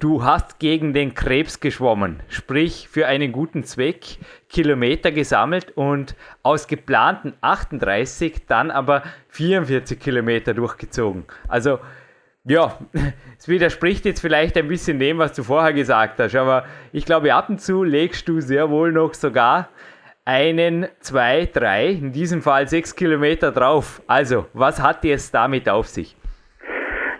[0.00, 6.66] Du hast gegen den Krebs geschwommen, sprich für einen guten Zweck Kilometer gesammelt und aus
[6.66, 11.24] geplanten 38 dann aber 44 Kilometer durchgezogen.
[11.48, 11.78] Also
[12.46, 12.78] ja,
[13.38, 17.34] es widerspricht jetzt vielleicht ein bisschen dem, was du vorher gesagt hast, aber ich glaube,
[17.34, 19.68] ab und zu legst du sehr wohl noch sogar
[20.24, 24.02] einen, zwei, drei, in diesem Fall sechs Kilometer drauf.
[24.06, 26.16] Also, was hat es damit auf sich?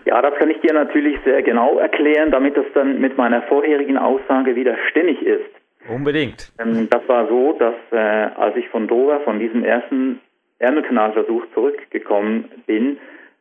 [0.05, 3.97] Ja, das kann ich dir natürlich sehr genau erklären, damit das dann mit meiner vorherigen
[3.97, 5.45] Aussage wieder stimmig ist.
[5.87, 6.51] Unbedingt.
[6.59, 10.19] Ähm, das war so, dass äh, als ich von Dover, von diesem ersten
[10.59, 12.97] Ärmelkanalversuch zurückgekommen bin,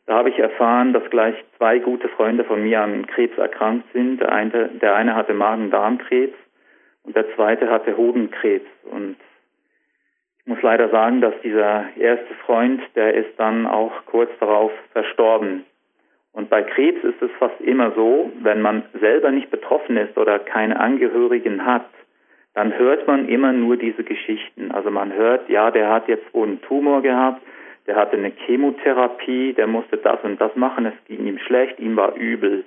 [0.06, 4.20] da habe ich erfahren, dass gleich zwei gute Freunde von mir an Krebs erkrankt sind.
[4.20, 6.36] Der eine, der eine hatte Magen-Darm-Krebs
[7.04, 8.68] und der zweite hatte Hodenkrebs.
[8.90, 9.16] Und
[10.40, 15.64] ich muss leider sagen, dass dieser erste Freund, der ist dann auch kurz darauf verstorben.
[16.32, 20.38] Und bei Krebs ist es fast immer so, wenn man selber nicht betroffen ist oder
[20.38, 21.86] keine Angehörigen hat,
[22.52, 24.70] dann hört man immer nur diese Geschichten.
[24.70, 27.40] Also man hört, ja, der hat jetzt wohl einen Tumor gehabt,
[27.86, 31.96] der hatte eine Chemotherapie, der musste das und das machen, es ging ihm schlecht, ihm
[31.96, 32.64] war übel.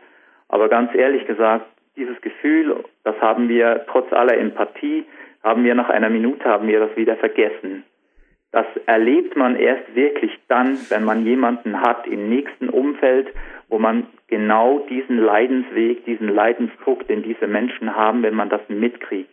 [0.49, 5.05] Aber ganz ehrlich gesagt, dieses Gefühl, das haben wir trotz aller Empathie,
[5.43, 7.83] haben wir nach einer Minute, haben wir das wieder vergessen.
[8.51, 13.27] Das erlebt man erst wirklich dann, wenn man jemanden hat im nächsten Umfeld,
[13.67, 19.29] wo man genau diesen Leidensweg, diesen Leidensdruck, den diese Menschen haben, wenn man das mitkriegt.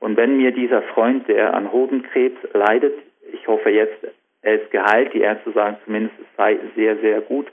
[0.00, 2.94] Und wenn mir dieser Freund, der an Hodenkrebs leidet,
[3.32, 4.06] ich hoffe jetzt,
[4.42, 7.46] er ist geheilt, die Ärzte sagen zumindest, es sei sehr, sehr gut,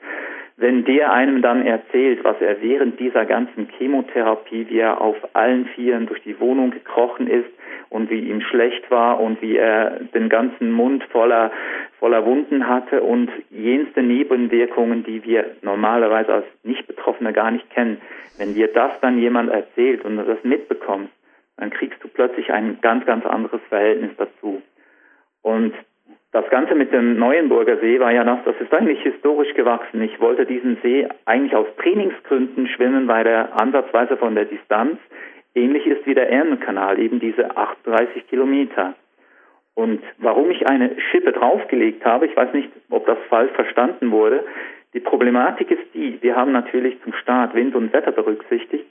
[0.59, 5.67] wenn der einem dann erzählt, was er während dieser ganzen Chemotherapie, wie er auf allen
[5.67, 7.49] Vieren durch die Wohnung gekrochen ist
[7.89, 11.51] und wie ihm schlecht war und wie er den ganzen Mund voller,
[11.99, 18.01] voller Wunden hatte und jenste Nebenwirkungen, die wir normalerweise als Nicht-Betroffene gar nicht kennen.
[18.39, 21.13] Wenn dir das dann jemand erzählt und du das mitbekommst,
[21.57, 24.61] dann kriegst du plötzlich ein ganz, ganz anderes Verhältnis dazu.
[25.43, 25.73] Und
[26.41, 30.03] das Ganze mit dem Neuenburger See war ja noch, das ist eigentlich historisch gewachsen.
[30.03, 34.99] Ich wollte diesen See eigentlich aus Trainingsgründen schwimmen, weil er ansatzweise von der Distanz
[35.55, 38.93] ähnlich ist wie der Ärmelkanal, eben diese 38 Kilometer.
[39.73, 44.43] Und warum ich eine Schippe draufgelegt habe, ich weiß nicht, ob das falsch verstanden wurde.
[44.93, 48.85] Die Problematik ist die, wir haben natürlich zum Start Wind und Wetter berücksichtigt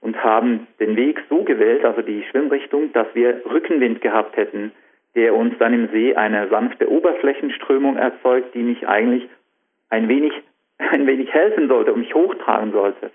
[0.00, 4.72] und haben den Weg so gewählt, also die Schwimmrichtung, dass wir Rückenwind gehabt hätten
[5.16, 9.28] der uns dann im See eine sanfte Oberflächenströmung erzeugt, die mich eigentlich
[9.90, 10.32] ein wenig,
[10.78, 13.10] ein wenig helfen sollte und mich hochtragen sollte.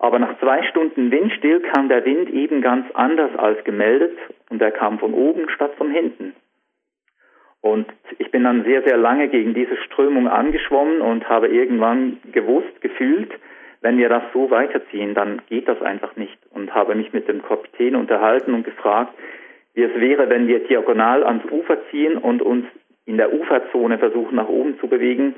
[0.00, 4.16] Aber nach zwei Stunden Windstill kam der Wind eben ganz anders als gemeldet
[4.48, 6.34] und er kam von oben statt von hinten.
[7.60, 7.86] Und
[8.18, 13.32] ich bin dann sehr, sehr lange gegen diese Strömung angeschwommen und habe irgendwann gewusst, gefühlt,
[13.80, 16.38] wenn wir das so weiterziehen, dann geht das einfach nicht.
[16.50, 19.12] Und habe mich mit dem Kapitän unterhalten und gefragt,
[19.78, 22.66] wie es wäre, wenn wir diagonal ans Ufer ziehen und uns
[23.06, 25.36] in der Uferzone versuchen, nach oben zu bewegen,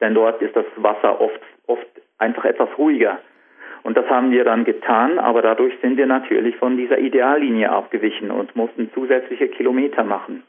[0.00, 1.86] denn dort ist das Wasser oft, oft
[2.16, 3.18] einfach etwas ruhiger.
[3.82, 8.30] Und das haben wir dann getan, aber dadurch sind wir natürlich von dieser Ideallinie abgewichen
[8.30, 10.44] und mussten zusätzliche Kilometer machen.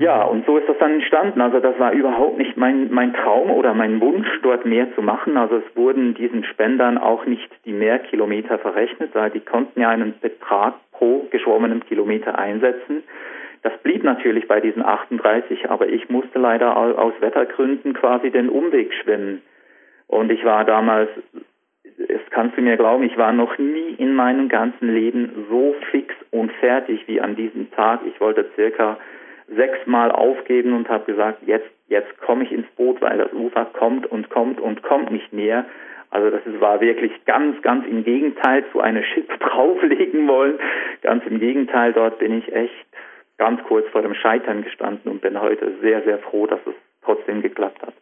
[0.00, 1.42] Ja, und so ist das dann entstanden.
[1.42, 5.36] Also das war überhaupt nicht mein, mein Traum oder mein Wunsch, dort mehr zu machen.
[5.36, 10.18] Also es wurden diesen Spendern auch nicht die Mehrkilometer verrechnet, weil die konnten ja einen
[10.18, 13.02] Betrag pro geschwommenen Kilometer einsetzen.
[13.62, 18.94] Das blieb natürlich bei diesen 38, aber ich musste leider aus Wettergründen quasi den Umweg
[18.94, 19.42] schwimmen.
[20.06, 21.10] Und ich war damals,
[22.08, 26.14] es kannst du mir glauben, ich war noch nie in meinem ganzen Leben so fix
[26.30, 28.00] und fertig wie an diesem Tag.
[28.06, 28.96] Ich wollte circa
[29.54, 34.06] sechsmal aufgeben und habe gesagt, jetzt, jetzt komme ich ins Boot, weil das Ufer kommt
[34.06, 35.64] und kommt und kommt nicht mehr.
[36.10, 40.58] Also das war wirklich ganz, ganz im Gegenteil zu einer Chip drauflegen wollen.
[41.02, 42.86] Ganz im Gegenteil, dort bin ich echt
[43.38, 47.42] ganz kurz vor dem Scheitern gestanden und bin heute sehr, sehr froh, dass es trotzdem
[47.42, 47.94] geklappt hat.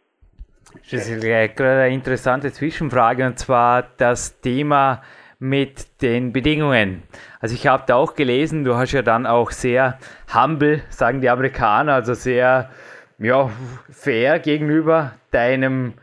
[0.90, 5.02] Das ist gerade eine interessante Zwischenfrage und zwar das Thema
[5.38, 7.02] mit den Bedingungen.
[7.40, 9.98] Also ich habe da auch gelesen, du hast ja dann auch sehr
[10.34, 12.70] humble, sagen die Amerikaner, also sehr
[13.18, 13.50] ja,
[13.90, 15.94] fair gegenüber deinem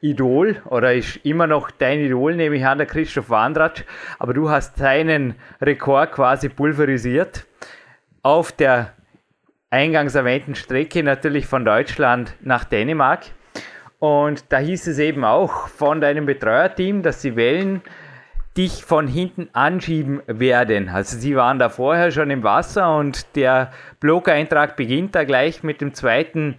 [0.00, 3.84] Idol oder ist immer noch dein Idol, nehme ich an, der Christoph Wandratsch,
[4.18, 7.46] aber du hast seinen Rekord quasi pulverisiert
[8.22, 8.94] auf der
[9.68, 13.26] eingangs erwähnten Strecke natürlich von Deutschland nach Dänemark.
[13.98, 17.82] Und da hieß es eben auch von deinem Betreuerteam, dass sie Wellen
[18.56, 20.88] dich von hinten anschieben werden.
[20.88, 25.80] Also sie waren da vorher schon im Wasser und der Blog-Eintrag beginnt da gleich mit
[25.80, 26.56] dem zweiten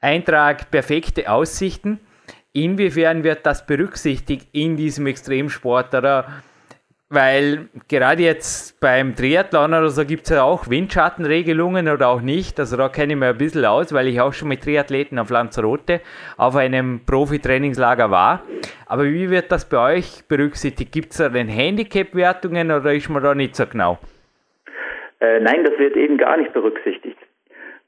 [0.00, 2.00] Eintrag perfekte Aussichten.
[2.52, 5.94] Inwiefern wird das berücksichtigt in diesem Extremsport?
[5.94, 6.42] Oder
[7.12, 12.58] weil gerade jetzt beim Triathlon oder so gibt es ja auch Windschattenregelungen oder auch nicht.
[12.58, 15.28] Also da kenne ich mir ein bisschen aus, weil ich auch schon mit Triathleten auf
[15.28, 16.00] Lanzarote
[16.38, 18.42] auf einem Profi-Trainingslager war.
[18.86, 20.90] Aber wie wird das bei euch berücksichtigt?
[20.90, 23.98] Gibt es da denn Handicap-Wertungen oder ist man da nicht so genau?
[25.20, 27.18] Äh, nein, das wird eben gar nicht berücksichtigt.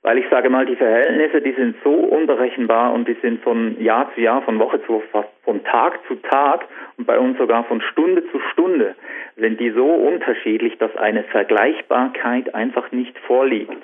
[0.04, 4.12] Weil ich sage mal, die Verhältnisse, die sind so unberechenbar und die sind von Jahr
[4.14, 6.66] zu Jahr, von Woche zu Woche, von Tag zu Tag
[6.98, 8.96] und bei uns sogar von Stunde zu Stunde,
[9.36, 13.82] sind die so unterschiedlich, dass eine Vergleichbarkeit einfach nicht vorliegt.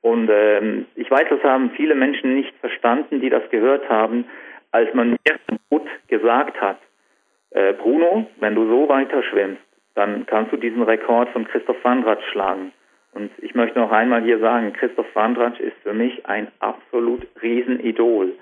[0.00, 4.24] Und ähm, ich weiß, das haben viele Menschen nicht verstanden, die das gehört haben,
[4.70, 5.36] als man mir
[5.68, 6.78] gut gesagt hat,
[7.50, 9.60] äh, Bruno, wenn du so weiter schwimmst,
[9.94, 12.72] dann kannst du diesen Rekord von Christoph Wandratsch schlagen.
[13.14, 18.32] Und ich möchte noch einmal hier sagen, Christoph Wandratsch ist für mich ein absolut Riesenidol.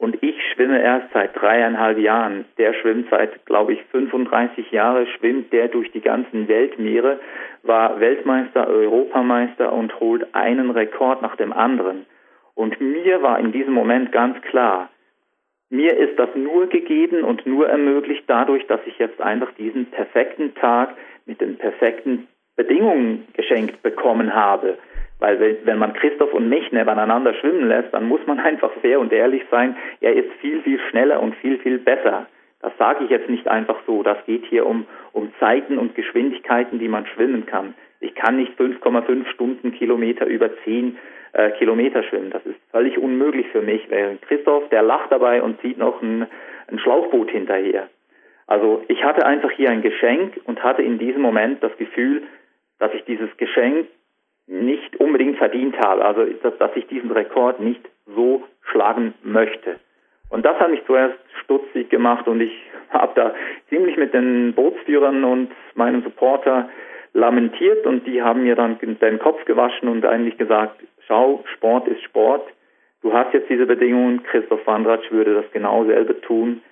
[0.00, 2.46] Und ich schwimme erst seit dreieinhalb Jahren.
[2.56, 7.20] Der schwimmt seit, glaube ich, 35 Jahren, schwimmt der durch die ganzen Weltmeere,
[7.62, 12.06] war Weltmeister, Europameister und holt einen Rekord nach dem anderen.
[12.54, 14.88] Und mir war in diesem Moment ganz klar,
[15.68, 20.54] mir ist das nur gegeben und nur ermöglicht dadurch, dass ich jetzt einfach diesen perfekten
[20.54, 24.78] Tag mit den perfekten Bedingungen geschenkt bekommen habe.
[25.18, 29.12] Weil wenn man Christoph und mich nebeneinander schwimmen lässt, dann muss man einfach fair und
[29.12, 32.26] ehrlich sein, er ist viel, viel schneller und viel, viel besser.
[32.62, 34.02] Das sage ich jetzt nicht einfach so.
[34.02, 37.74] Das geht hier um, um Zeiten und Geschwindigkeiten, die man schwimmen kann.
[38.00, 40.96] Ich kann nicht 5,5 Stundenkilometer über 10
[41.32, 42.30] äh, Kilometer schwimmen.
[42.30, 43.86] Das ist völlig unmöglich für mich.
[43.88, 46.26] Während Christoph, der lacht dabei und zieht noch ein,
[46.68, 47.88] ein Schlauchboot hinterher.
[48.46, 52.24] Also ich hatte einfach hier ein Geschenk und hatte in diesem Moment das Gefühl,
[52.80, 53.86] dass ich dieses Geschenk
[54.48, 59.78] nicht unbedingt verdient habe, also dass, dass ich diesen Rekord nicht so schlagen möchte.
[60.28, 62.52] Und das hat mich zuerst stutzig gemacht und ich
[62.90, 63.34] habe da
[63.68, 66.68] ziemlich mit den Bootsführern und meinem Supporter
[67.12, 72.02] lamentiert und die haben mir dann den Kopf gewaschen und eigentlich gesagt, schau, Sport ist
[72.02, 72.46] Sport,
[73.02, 76.62] du hast jetzt diese Bedingungen, Christoph Wandratsch würde das genau selber tun,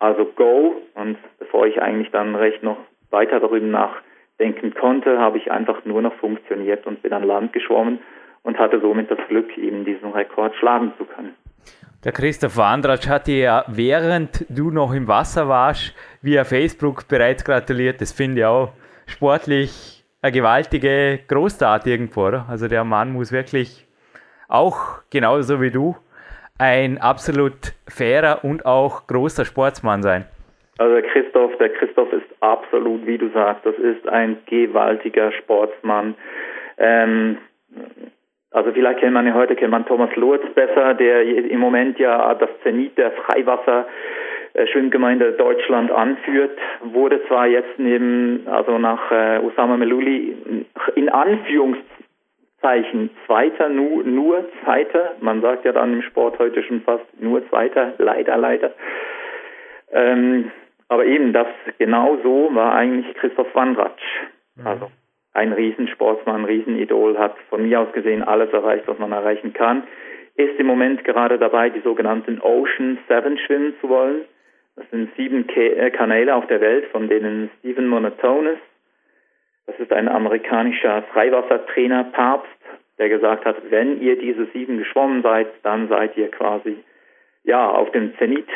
[0.00, 0.82] also go.
[0.94, 2.78] Und bevor ich eigentlich dann recht noch
[3.10, 4.02] weiter darüber nach
[4.38, 8.00] denken konnte, habe ich einfach nur noch funktioniert und bin an Land geschwommen
[8.42, 11.34] und hatte somit das Glück, eben diesen Rekord schlagen zu können.
[12.04, 17.44] Der Christoph Wandratsch hat dir ja, während du noch im Wasser warst, via Facebook bereits
[17.44, 18.00] gratuliert.
[18.02, 18.72] Das finde ich auch
[19.06, 22.46] sportlich eine gewaltige Großtat irgendwo, oder?
[22.48, 23.86] Also der Mann muss wirklich
[24.48, 25.96] auch genauso wie du
[26.58, 30.26] ein absolut fairer und auch großer Sportsmann sein.
[30.78, 36.14] Also der Christoph, der Christoph ist absolut, wie du sagst, das ist ein gewaltiger Sportsmann.
[36.78, 37.38] Ähm,
[38.50, 42.34] also vielleicht kennt man ja heute, kennt man Thomas Lurz besser, der im Moment ja
[42.34, 43.86] das Zenit der Freiwasser
[44.70, 50.36] Schwimmgemeinde Deutschland anführt, wurde zwar jetzt neben, also nach äh, Osama Meluli
[50.94, 57.04] in Anführungszeichen Zweiter, nur, nur Zweiter, man sagt ja dann im Sport heute schon fast
[57.20, 58.70] nur Zweiter, leider, leider.
[59.90, 60.52] Ähm,
[60.88, 61.46] aber eben, das
[61.78, 64.02] genau so war eigentlich Christoph Wandratsch.
[64.56, 64.66] Mhm.
[64.66, 64.90] Also
[65.32, 69.82] ein Riesensportsmann, ein Riesenidol, hat von mir aus gesehen alles erreicht, was man erreichen kann.
[70.36, 74.24] Ist im Moment gerade dabei, die sogenannten Ocean Seven schwimmen zu wollen.
[74.76, 78.58] Das sind sieben äh, Kanäle auf der Welt, von denen Stephen Monotones,
[79.66, 82.50] das ist ein amerikanischer Freiwassertrainer, Papst,
[82.98, 86.76] der gesagt hat, wenn ihr diese sieben geschwommen seid, dann seid ihr quasi
[87.44, 88.48] ja auf dem Zenit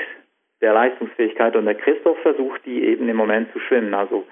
[0.60, 3.94] der Leistungsfähigkeit und der Christoph versucht die eben im Moment zu schwimmen.
[3.94, 4.26] Also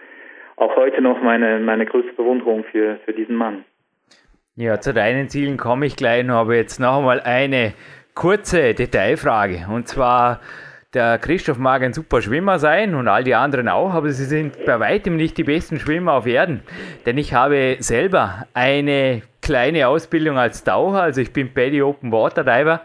[0.57, 3.65] auch heute noch meine, meine größte Bewunderung für, für diesen Mann.
[4.57, 7.75] Ja, zu deinen Zielen komme ich gleich noch, aber jetzt noch einmal eine
[8.15, 9.67] kurze Detailfrage.
[9.71, 10.41] Und zwar,
[10.95, 14.65] der Christoph mag ein super Schwimmer sein und all die anderen auch, aber sie sind
[14.65, 16.63] bei weitem nicht die besten Schwimmer auf Erden.
[17.05, 22.43] Denn ich habe selber eine kleine Ausbildung als Taucher, also ich bin Paddy Open Water
[22.43, 22.81] Diver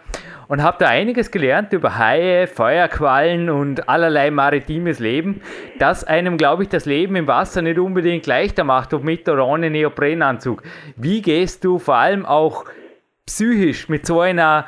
[0.52, 5.40] und habe da einiges gelernt über Haie, Feuerquallen und allerlei maritimes Leben,
[5.80, 9.48] das einem, glaube ich, das Leben im Wasser nicht unbedingt leichter macht, ob mit oder
[9.48, 10.62] ohne Neoprenanzug.
[10.98, 12.66] Wie gehst du vor allem auch
[13.26, 14.68] psychisch mit so einer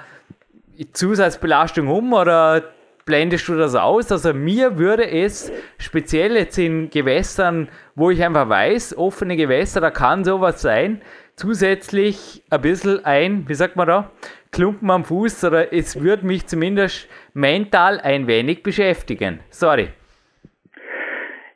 [0.93, 2.63] Zusatzbelastung um oder
[3.03, 4.09] blendest du das aus?
[4.09, 9.91] Also mir würde es speziell jetzt in Gewässern, wo ich einfach weiß, offene Gewässer, da
[9.91, 11.01] kann sowas sein,
[11.35, 14.11] zusätzlich ein bisschen ein, wie sagt man da,
[14.51, 19.39] Klumpen am Fuß oder es würde mich zumindest mental ein wenig beschäftigen.
[19.49, 19.89] Sorry.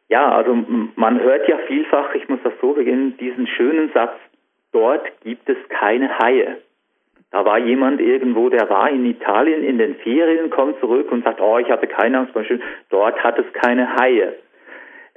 [0.09, 0.55] Ja, also
[0.95, 4.13] man hört ja vielfach, ich muss das so beginnen, diesen schönen Satz,
[4.71, 6.57] dort gibt es keine Haie.
[7.29, 11.41] Da war jemand irgendwo, der war in Italien in den Ferien, kommt zurück und sagt,
[11.41, 12.33] oh, ich hatte keine Angst,
[12.89, 14.33] dort hat es keine Haie.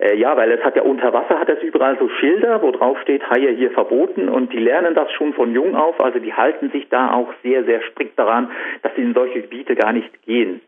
[0.00, 2.98] Äh, ja, weil es hat ja unter Wasser hat es überall so Schilder, wo drauf
[3.02, 6.70] steht, Haie hier verboten und die lernen das schon von jung auf, also die halten
[6.70, 8.50] sich da auch sehr, sehr strikt daran,
[8.82, 10.62] dass sie in solche Gebiete gar nicht gehen.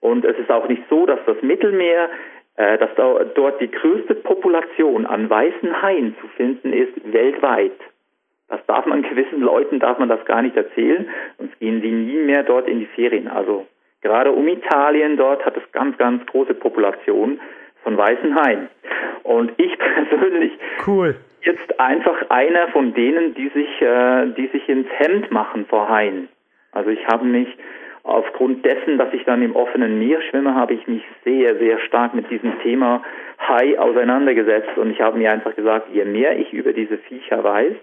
[0.00, 2.10] Und es ist auch nicht so, dass das Mittelmeer,
[2.56, 7.80] äh, dass da, dort die größte Population an weißen Haien zu finden ist weltweit.
[8.48, 11.08] Das darf man gewissen Leuten darf man das gar nicht erzählen,
[11.38, 13.28] sonst gehen sie nie mehr dort in die Ferien.
[13.28, 13.66] Also
[14.02, 17.40] gerade um Italien dort hat es ganz, ganz große Populationen
[17.86, 18.68] von Weißenhain.
[19.22, 19.78] Und ich
[20.10, 20.52] persönlich
[20.88, 21.14] cool.
[21.42, 26.28] jetzt einfach einer von denen, die sich, äh, die sich ins Hemd machen vor Haien.
[26.72, 27.48] Also ich habe mich
[28.02, 32.12] aufgrund dessen, dass ich dann im offenen Meer schwimme, habe ich mich sehr, sehr stark
[32.12, 33.02] mit diesem Thema
[33.38, 37.74] Hai auseinandergesetzt und ich habe mir einfach gesagt, je mehr ich über diese Viecher weiß,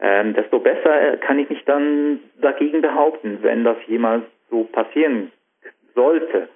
[0.00, 5.30] ähm, desto besser kann ich mich dann dagegen behaupten, wenn das jemals so passieren
[5.94, 6.48] sollte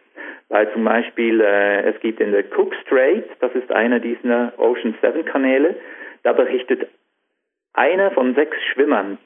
[0.49, 4.95] weil zum Beispiel äh, es gibt in der Cook Strait, das ist einer dieser Ocean
[5.01, 5.77] 7 Kanäle,
[6.23, 6.89] da berichtet
[7.73, 9.19] einer von sechs Schwimmern,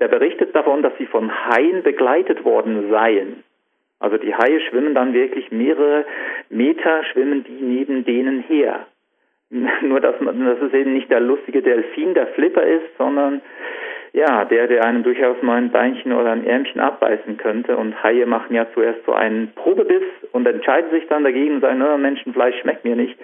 [0.00, 3.44] der berichtet davon, dass sie von Haien begleitet worden seien.
[4.00, 6.04] Also die Haie schwimmen dann wirklich mehrere
[6.50, 8.86] Meter, schwimmen die neben denen her.
[9.50, 13.40] Nur dass man, dass es eben nicht der lustige Delfin, der Flipper ist, sondern
[14.14, 17.76] ja, der, der einem durchaus mal ein Beinchen oder ein Ärmchen abbeißen könnte.
[17.76, 21.80] Und Haie machen ja zuerst so einen Probebiss und entscheiden sich dann dagegen und sagen,
[21.80, 23.18] no, Menschenfleisch schmeckt mir nicht.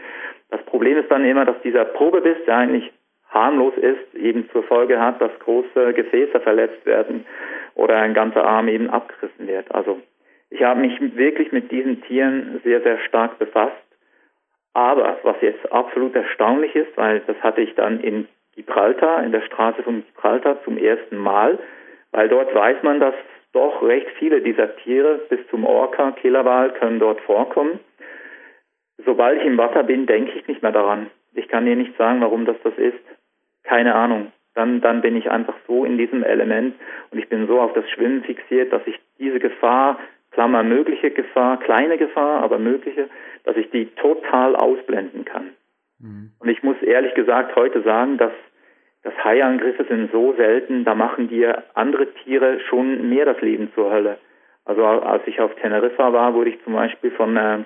[0.51, 2.91] Das Problem ist dann immer, dass dieser Probebiss, der eigentlich
[3.29, 7.25] harmlos ist, eben zur Folge hat, dass große Gefäße verletzt werden
[7.77, 9.73] oder ein ganzer Arm eben abgerissen wird.
[9.73, 10.01] Also
[10.51, 13.77] ich habe mich wirklich mit diesen Tieren sehr, sehr stark befasst.
[14.75, 18.27] Aber was jetzt absolut erstaunlich ist, weil das hatte ich dann in
[18.57, 21.59] Gibraltar, in der Straße von Gibraltar zum ersten Mal,
[22.13, 23.15] weil dort weiß man, dass
[23.53, 27.81] doch recht viele dieser Tiere bis zum Orca, Killerwal können dort vorkommen.
[29.05, 31.11] Sobald ich im Wasser bin, denke ich nicht mehr daran.
[31.35, 32.99] Ich kann dir nicht sagen, warum das das ist.
[33.65, 34.33] Keine Ahnung.
[34.55, 36.75] Dann, dann bin ich einfach so in diesem Element
[37.11, 39.99] und ich bin so auf das Schwimmen fixiert, dass ich diese Gefahr,
[40.33, 43.09] Klammer mögliche Gefahr, kleine Gefahr, aber mögliche,
[43.45, 45.51] dass ich die total ausblenden kann.
[46.01, 46.33] Mhm.
[46.39, 48.33] Und ich muss ehrlich gesagt heute sagen, dass
[49.03, 53.91] dass Haiangriffe sind so selten, da machen dir andere Tiere schon mehr das Leben zur
[53.91, 54.19] Hölle.
[54.67, 57.59] Also als ich auf Teneriffa war, wurde ich zum Beispiel von äh,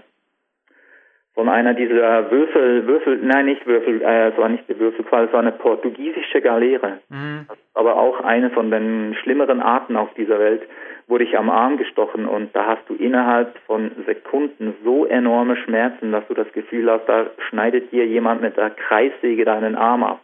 [1.35, 5.33] von einer dieser Würfel, Würfel, nein, nicht Würfel, äh, es war nicht die Würfelqual, es
[5.33, 7.01] war eine portugiesische Galeere.
[7.09, 7.47] Mhm.
[7.75, 10.63] Aber auch eine von den schlimmeren Arten auf dieser Welt
[11.07, 16.13] wurde ich am Arm gestochen und da hast du innerhalb von Sekunden so enorme Schmerzen,
[16.13, 20.21] dass du das Gefühl hast, da schneidet dir jemand mit der Kreissäge deinen Arm ab.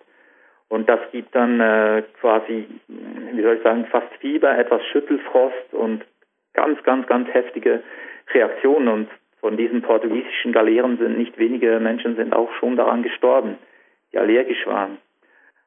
[0.68, 6.04] Und das gibt dann äh, quasi, wie soll ich sagen, fast Fieber, etwas Schüttelfrost und
[6.54, 7.82] ganz, ganz, ganz heftige
[8.32, 8.88] Reaktionen.
[8.88, 9.08] Und
[9.40, 13.58] von diesen portugiesischen Galeeren sind nicht wenige Menschen sind auch schon daran gestorben,
[14.12, 14.98] die allergisch waren.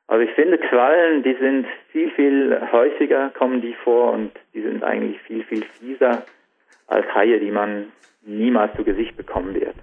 [0.08, 4.84] Also ich finde Quallen, die sind viel, viel häufiger, kommen die vor und die sind
[4.84, 6.24] eigentlich viel, viel fieser
[6.88, 7.92] als Haie, die man
[8.22, 9.76] niemals zu Gesicht bekommen wird.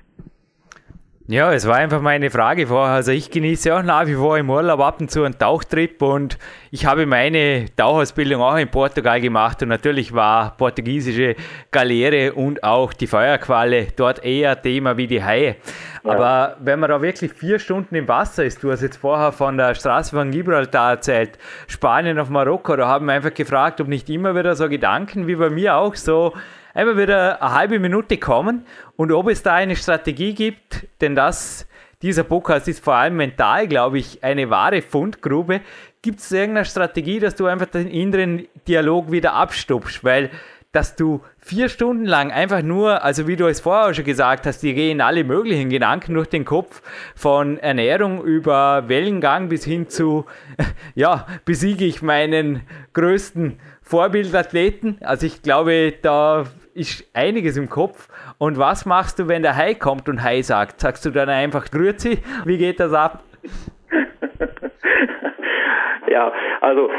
[1.30, 2.92] Ja, es war einfach meine Frage vorher.
[2.92, 6.38] Also ich genieße auch nach wie vor im Urlaub ab und zu einen Tauchtrip und
[6.72, 11.36] ich habe meine Tauchausbildung auch in Portugal gemacht und natürlich war portugiesische
[11.70, 15.54] Galeere und auch die Feuerqualle dort eher Thema wie die Haie.
[16.02, 16.10] Ja.
[16.10, 19.56] Aber wenn man da wirklich vier Stunden im Wasser ist, du hast jetzt vorher von
[19.56, 24.10] der Straße von Gibraltar erzählt, Spanien auf Marokko, da haben wir einfach gefragt, ob nicht
[24.10, 26.32] immer wieder so Gedanken wie bei mir auch so
[26.74, 28.64] einfach wieder eine halbe Minute kommen
[28.96, 31.66] und ob es da eine Strategie gibt, denn das,
[32.02, 35.60] dieser Podcast ist vor allem mental, glaube ich, eine wahre Fundgrube.
[36.02, 40.02] Gibt es irgendeine Strategie, dass du einfach den inneren Dialog wieder abstupst?
[40.02, 40.30] Weil
[40.72, 44.60] dass du vier Stunden lang einfach nur, also wie du es vorher schon gesagt hast,
[44.60, 46.82] die gehen alle möglichen Gedanken durch den Kopf,
[47.16, 50.26] von Ernährung über Wellengang bis hin zu,
[50.94, 52.62] ja, besiege ich meinen
[52.92, 54.98] größten Vorbildathleten.
[55.00, 56.44] Also ich glaube, da
[56.74, 58.08] ist einiges im Kopf.
[58.38, 60.80] Und was machst du, wenn der Hai kommt und Hai sagt?
[60.80, 62.18] Sagst du dann einfach Grüezi?
[62.44, 63.22] Wie geht das ab?
[66.08, 66.90] ja, also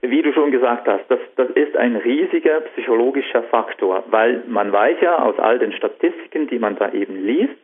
[0.00, 4.98] wie du schon gesagt hast, das, das ist ein riesiger psychologischer Faktor, weil man weiß
[5.00, 7.58] ja aus all den Statistiken, die man da eben liest,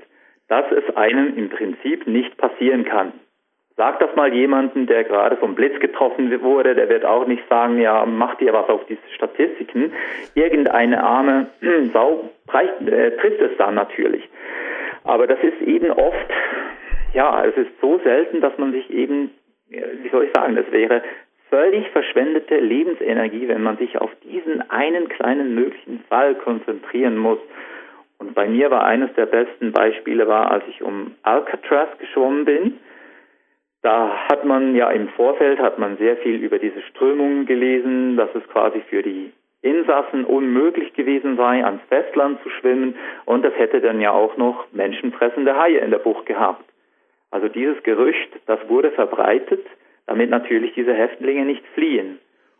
[0.49, 3.12] dass es einem im Prinzip nicht passieren kann.
[3.77, 7.81] Sag das mal jemanden, der gerade vom Blitz getroffen wurde, der wird auch nicht sagen,
[7.81, 9.93] ja, mach dir was auf diese Statistiken.
[10.35, 11.49] Irgendeine arme
[11.93, 14.29] Sau äh, trifft es dann natürlich.
[15.03, 16.31] Aber das ist eben oft,
[17.14, 19.31] ja, es ist so selten, dass man sich eben,
[19.68, 21.03] wie soll ich sagen, das wäre
[21.51, 27.39] völlig verschwendete Lebensenergie, wenn man sich auf diesen einen kleinen möglichen Fall konzentrieren muss.
[28.18, 32.79] Und bei mir war eines der besten Beispiele war, als ich um Alcatraz geschwommen bin.
[33.85, 38.35] Da hat man ja im Vorfeld hat man sehr viel über diese Strömungen gelesen, dass
[38.35, 39.30] es quasi für die
[39.61, 44.66] Insassen unmöglich gewesen sei, ans Festland zu schwimmen und es hätte dann ja auch noch
[44.72, 46.64] menschenfressende Haie in der Bucht gehabt.
[47.30, 49.64] Also dieses Gerücht, das wurde verbreitet
[50.07, 52.18] damit natürlich diese Häftlinge nicht fliehen.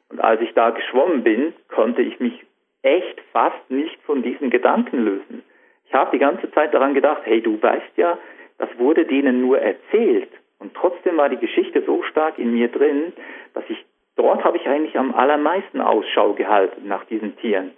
[0.09, 2.45] Und als ich da geschwommen bin, konnte ich mich
[2.83, 5.43] echt fast nicht von diesen Gedanken lösen.
[5.87, 8.19] Ich habe die ganze Zeit daran gedacht, hey, du weißt ja,
[8.59, 10.31] das wurde denen nur erzählt.
[10.65, 13.13] Und trotzdem war die Geschichte so stark in mir drin,
[13.53, 13.85] dass ich
[14.17, 17.73] dort habe ich eigentlich am allermeisten Ausschau gehalten nach diesen Tieren.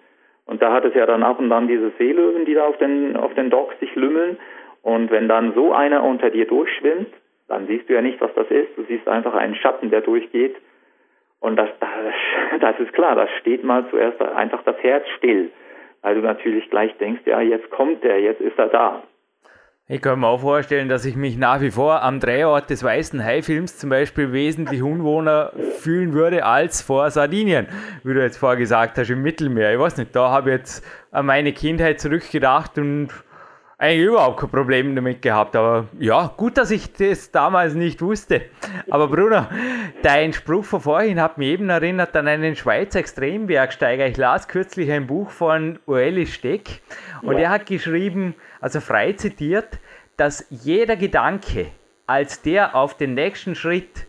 [0.45, 3.17] Und da hat es ja dann auch und dann diese Seelöwen, die da auf den,
[3.17, 4.39] auf den Docks sich lümmeln.
[4.83, 7.13] Und wenn dann so einer unter dir durchschwimmt,
[7.49, 8.69] dann siehst du ja nicht, was das ist.
[8.77, 10.55] Du siehst einfach einen Schatten, der durchgeht.
[11.41, 15.51] Und das, das, das ist klar, das steht mal zuerst einfach das Herz still.
[16.03, 19.03] Weil du natürlich gleich denkst, ja, jetzt kommt er, jetzt ist er da.
[19.89, 23.23] Ich kann mir auch vorstellen, dass ich mich nach wie vor am Drehort des Weißen
[23.23, 27.69] Hai-Films zum Beispiel wesentlich unwohner fühlen würde als vor Sardinien,
[28.03, 29.73] wie du jetzt vorher gesagt hast, im Mittelmeer.
[29.73, 33.11] Ich weiß nicht, da habe ich jetzt an meine Kindheit zurückgedacht und
[33.79, 35.55] eigentlich überhaupt kein Problem damit gehabt.
[35.55, 38.43] Aber ja, gut, dass ich das damals nicht wusste.
[38.91, 39.47] Aber Bruno,
[40.03, 44.07] dein Spruch von vorhin hat mich eben erinnert an einen Schweizer Extrembergsteiger.
[44.07, 46.81] Ich las kürzlich ein Buch von Ueli Steck
[47.23, 47.45] und ja.
[47.45, 49.79] er hat geschrieben, also frei zitiert,
[50.17, 51.67] dass jeder Gedanke
[52.07, 54.07] als der auf den nächsten Schritt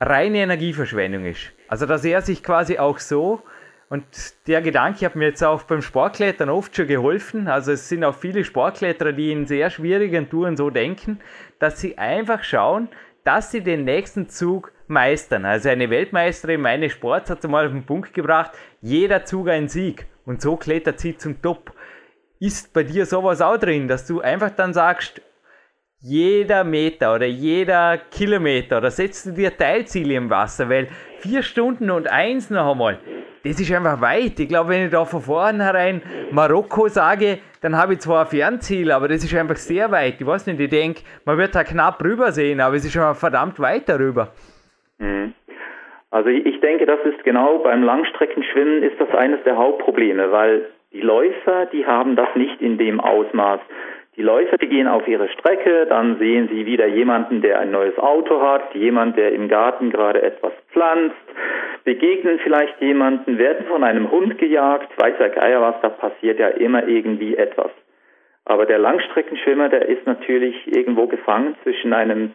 [0.00, 1.52] reine Energieverschwendung ist.
[1.68, 3.42] Also dass er sich quasi auch so
[3.88, 4.04] und
[4.48, 7.46] der Gedanke hat mir jetzt auch beim Sportklettern oft schon geholfen.
[7.46, 11.20] Also es sind auch viele Sportkletterer, die in sehr schwierigen Touren so denken,
[11.60, 12.88] dass sie einfach schauen,
[13.22, 15.44] dass sie den nächsten Zug meistern.
[15.44, 20.06] Also eine Weltmeisterin meines Sports hat mal auf den Punkt gebracht, jeder Zug ein Sieg.
[20.24, 21.72] Und so klettert sie zum Top.
[22.40, 25.22] Ist bei dir sowas auch drin, dass du einfach dann sagst,
[26.00, 30.88] jeder Meter oder jeder Kilometer oder setzt du dir Teilziele im Wasser, weil
[31.20, 33.00] vier Stunden und eins noch einmal,
[33.48, 34.38] das ist einfach weit.
[34.40, 38.90] Ich glaube, wenn ich da von vornherein Marokko sage, dann habe ich zwar ein Fernziel,
[38.90, 40.20] aber das ist einfach sehr weit.
[40.20, 43.14] Ich weiß nicht, ich denke, man wird da knapp rüber sehen, aber es ist schon
[43.14, 44.28] verdammt weit darüber.
[44.98, 45.34] Mhm.
[46.10, 51.00] Also ich denke, das ist genau beim Langstreckenschwimmen ist das eines der Hauptprobleme, weil die
[51.00, 53.60] Läufer, die haben das nicht in dem Ausmaß.
[54.16, 57.98] Die Läufer, die gehen auf ihre Strecke, dann sehen sie wieder jemanden, der ein neues
[57.98, 61.16] Auto hat, jemand, der im Garten gerade etwas pflanzt,
[61.84, 66.48] begegnen vielleicht jemanden, werden von einem Hund gejagt, weiß der Geier was, da passiert ja
[66.48, 67.70] immer irgendwie etwas.
[68.46, 72.32] Aber der Langstreckenschwimmer, der ist natürlich irgendwo gefangen zwischen einem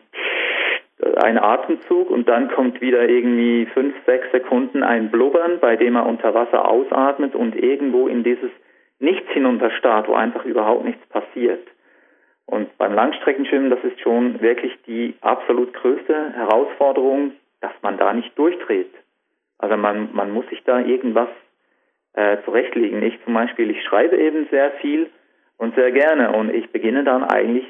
[1.15, 6.05] ein Atemzug und dann kommt wieder irgendwie fünf, sechs Sekunden ein Blubbern, bei dem er
[6.05, 8.51] unter Wasser ausatmet und irgendwo in dieses
[9.01, 11.67] Nichts hinunterstarrt, wo einfach überhaupt nichts passiert.
[12.45, 17.31] Und beim Langstreckenschwimmen, das ist schon wirklich die absolut größte Herausforderung,
[17.61, 18.93] dass man da nicht durchdreht.
[19.57, 21.29] Also man, man muss sich da irgendwas
[22.13, 23.01] äh, zurechtlegen.
[23.01, 25.09] Ich zum Beispiel, ich schreibe eben sehr viel
[25.57, 27.65] und sehr gerne und ich beginne dann eigentlich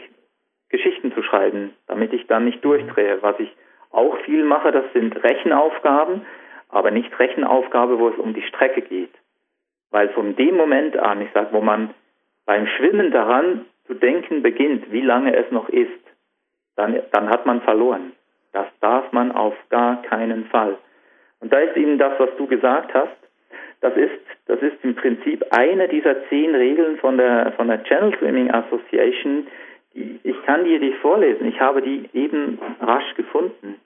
[0.68, 3.20] Geschichten zu schreiben, damit ich dann nicht durchdrehe.
[3.22, 3.56] Was ich
[3.92, 6.26] auch viel mache, das sind Rechenaufgaben,
[6.68, 9.14] aber nicht Rechenaufgabe, wo es um die Strecke geht.
[9.92, 11.94] Weil von dem Moment an, ich sage, wo man
[12.46, 15.92] beim Schwimmen daran zu denken beginnt, wie lange es noch ist,
[16.76, 18.14] dann, dann hat man verloren.
[18.54, 20.78] Das darf man auf gar keinen Fall.
[21.40, 23.18] Und da ist Ihnen das, was du gesagt hast,
[23.82, 24.12] das ist,
[24.46, 29.48] das ist im Prinzip eine dieser zehn Regeln von der, von der Channel Swimming Association.
[29.96, 31.48] Die, ich kann dir die vorlesen.
[31.48, 33.82] Ich habe die eben rasch gefunden.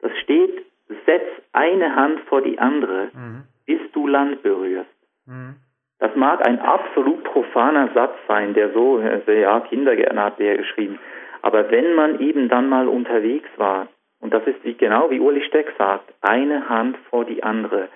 [0.00, 0.64] Das steht,
[1.06, 3.42] setz eine Hand vor die andere, mhm.
[3.66, 4.88] bis du Land berührst.
[5.26, 5.56] Mhm.
[5.98, 10.98] Das mag ein absolut profaner Satz sein, der so, also ja, Kindergärtner hat der geschrieben.
[11.42, 13.88] Aber wenn man eben dann mal unterwegs war,
[14.20, 17.88] und das ist wie, genau wie Uli Steck sagt, eine Hand vor die andere.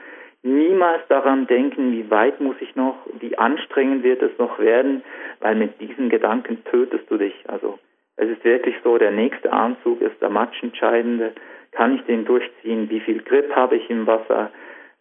[0.43, 5.03] Niemals daran denken, wie weit muss ich noch, wie anstrengend wird es noch werden,
[5.41, 7.35] weil mit diesen Gedanken tötest du dich.
[7.49, 7.79] Also
[8.17, 11.33] es ist wirklich so, der nächste Anzug ist der matchentscheidende.
[11.73, 12.89] Kann ich den durchziehen?
[12.89, 14.51] Wie viel Grip habe ich im Wasser?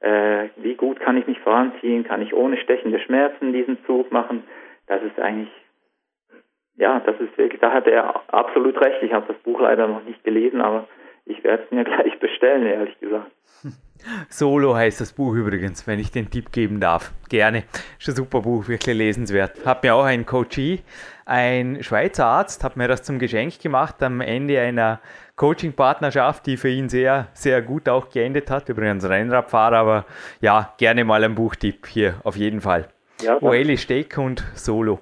[0.05, 2.03] Äh, wie gut kann ich mich voranziehen?
[2.03, 4.43] Kann ich ohne stechende Schmerzen diesen Zug machen?
[4.87, 5.51] Das ist eigentlich
[6.77, 9.01] ja, das ist wirklich, da hat er absolut recht.
[9.01, 10.87] Ich habe das Buch leider noch nicht gelesen, aber
[11.25, 13.31] ich werde es mir gleich bestellen, ehrlich gesagt.
[14.29, 17.11] Solo heißt das Buch übrigens, wenn ich den Tipp geben darf.
[17.29, 17.63] Gerne.
[17.99, 19.65] Ist ein super Buch, wirklich lesenswert.
[19.65, 20.81] Hat mir auch ein Coachie,
[21.25, 24.99] ein Schweizer Arzt, hat mir das zum Geschenk gemacht am Ende einer
[25.35, 28.69] Coaching-Partnerschaft, die für ihn sehr, sehr gut auch geendet hat.
[28.69, 30.05] Übrigens Rennradfahrer, aber
[30.39, 32.87] ja, gerne mal ein Buchtipp hier, auf jeden Fall.
[33.21, 35.01] Ja, Oeli Steck und Solo.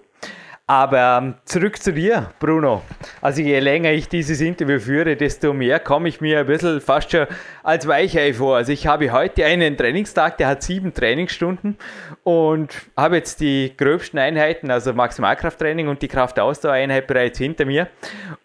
[0.66, 2.84] Aber ähm, zurück zu dir, Bruno.
[3.22, 7.11] Also je länger ich dieses Interview führe, desto mehr komme ich mir ein bisschen fast
[7.11, 7.28] schon
[7.64, 8.55] als Weichei vor.
[8.55, 11.78] Also ich habe heute einen Trainingstag, der hat sieben Trainingsstunden
[12.24, 17.89] und habe jetzt die gröbsten Einheiten, also Maximalkrafttraining und die Kraftausdauereinheit bereits hinter mir.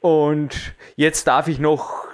[0.01, 2.09] Und jetzt darf ich noch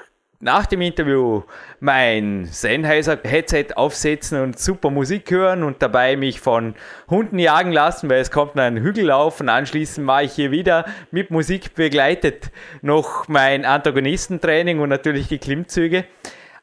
[0.44, 1.42] nach dem Interview
[1.80, 6.74] mein Sennheiser-Headset aufsetzen und super Musik hören und dabei mich von
[7.08, 11.30] Hunden jagen lassen, weil es kommt ein Hügellauf und anschließend mache ich hier wieder mit
[11.30, 12.50] Musik begleitet
[12.82, 16.04] noch mein Antagonistentraining und natürlich die Klimmzüge.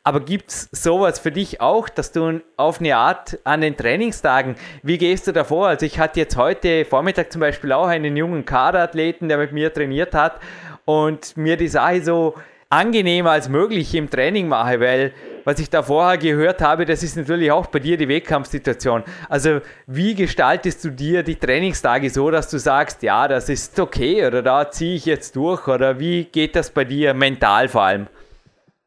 [0.04, 4.56] Aber gibt es sowas für dich auch, dass du auf eine Art an den Trainingstagen,
[4.84, 5.70] wie gehst du davor?
[5.70, 9.74] Also ich hatte jetzt heute Vormittag zum Beispiel auch einen jungen Kaderathleten, der mit mir
[9.74, 10.40] trainiert hat
[10.86, 12.36] und mir die Sache so
[12.72, 15.12] angenehmer als möglich im Training mache, weil
[15.44, 19.04] was ich da vorher gehört habe, das ist natürlich auch bei dir die Wettkampfsituation.
[19.30, 24.26] Also wie gestaltest du dir die Trainingstage so, dass du sagst, ja, das ist okay
[24.26, 28.08] oder da ziehe ich jetzt durch oder wie geht das bei dir mental vor allem?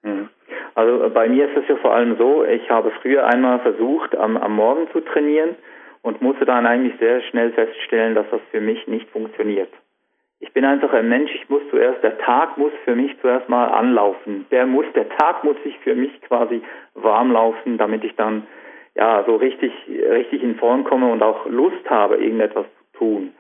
[0.02, 0.28] Mhm.
[0.76, 4.36] Also bei mir ist es ja vor allem so, ich habe früher einmal versucht, am,
[4.36, 5.56] am Morgen zu trainieren
[6.02, 9.70] und musste dann eigentlich sehr schnell feststellen, dass das für mich nicht funktioniert.
[10.40, 13.66] Ich bin einfach ein Mensch, ich muss zuerst, der Tag muss für mich zuerst mal
[13.68, 14.46] anlaufen.
[14.50, 16.62] Der muss, der Tag muss sich für mich quasi
[16.94, 18.46] warm laufen, damit ich dann
[18.94, 23.32] ja so richtig, richtig in Form komme und auch Lust habe, irgendetwas zu tun.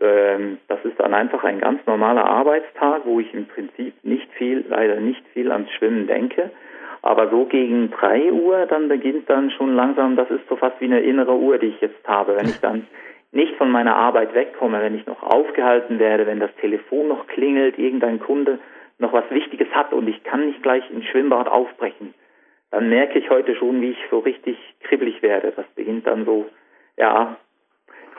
[0.00, 4.64] Ähm, das ist dann einfach ein ganz normaler Arbeitstag, wo ich im Prinzip nicht viel,
[4.68, 6.50] leider nicht viel ans Schwimmen denke.
[7.02, 10.86] Aber so gegen drei Uhr, dann beginnt dann schon langsam, das ist so fast wie
[10.86, 12.36] eine innere Uhr, die ich jetzt habe.
[12.36, 12.86] Wenn ich dann
[13.32, 17.78] nicht von meiner Arbeit wegkomme, wenn ich noch aufgehalten werde, wenn das Telefon noch klingelt,
[17.78, 18.58] irgendein Kunde
[18.98, 22.14] noch was Wichtiges hat und ich kann nicht gleich ins Schwimmbad aufbrechen,
[22.70, 25.52] dann merke ich heute schon, wie ich so richtig kribbelig werde.
[25.56, 26.46] Das beginnt dann so,
[26.96, 27.36] ja,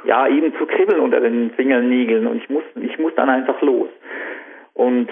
[0.03, 3.89] ja, eben zu kribbeln unter den Fingernägeln und ich muss, ich muss dann einfach los.
[4.73, 5.09] Und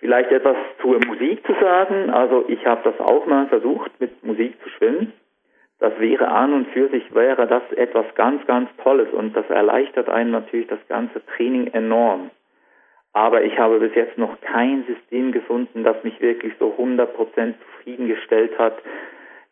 [0.00, 2.10] vielleicht etwas zur Musik zu sagen.
[2.10, 5.12] Also ich habe das auch mal versucht, mit Musik zu schwimmen.
[5.80, 10.08] Das wäre an und für sich wäre das etwas ganz, ganz Tolles und das erleichtert
[10.08, 12.30] einen natürlich das ganze Training enorm.
[13.12, 18.58] Aber ich habe bis jetzt noch kein System gefunden, das mich wirklich so 100% zufriedengestellt
[18.58, 18.74] hat.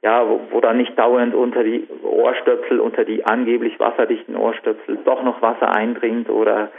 [0.02, 5.22] Ja, wo, wo dann nicht dauernd unter die Ohrstöpsel, unter die angeblich wasserdichten Ohrstöpsel doch
[5.22, 6.70] noch Wasser eindringt oder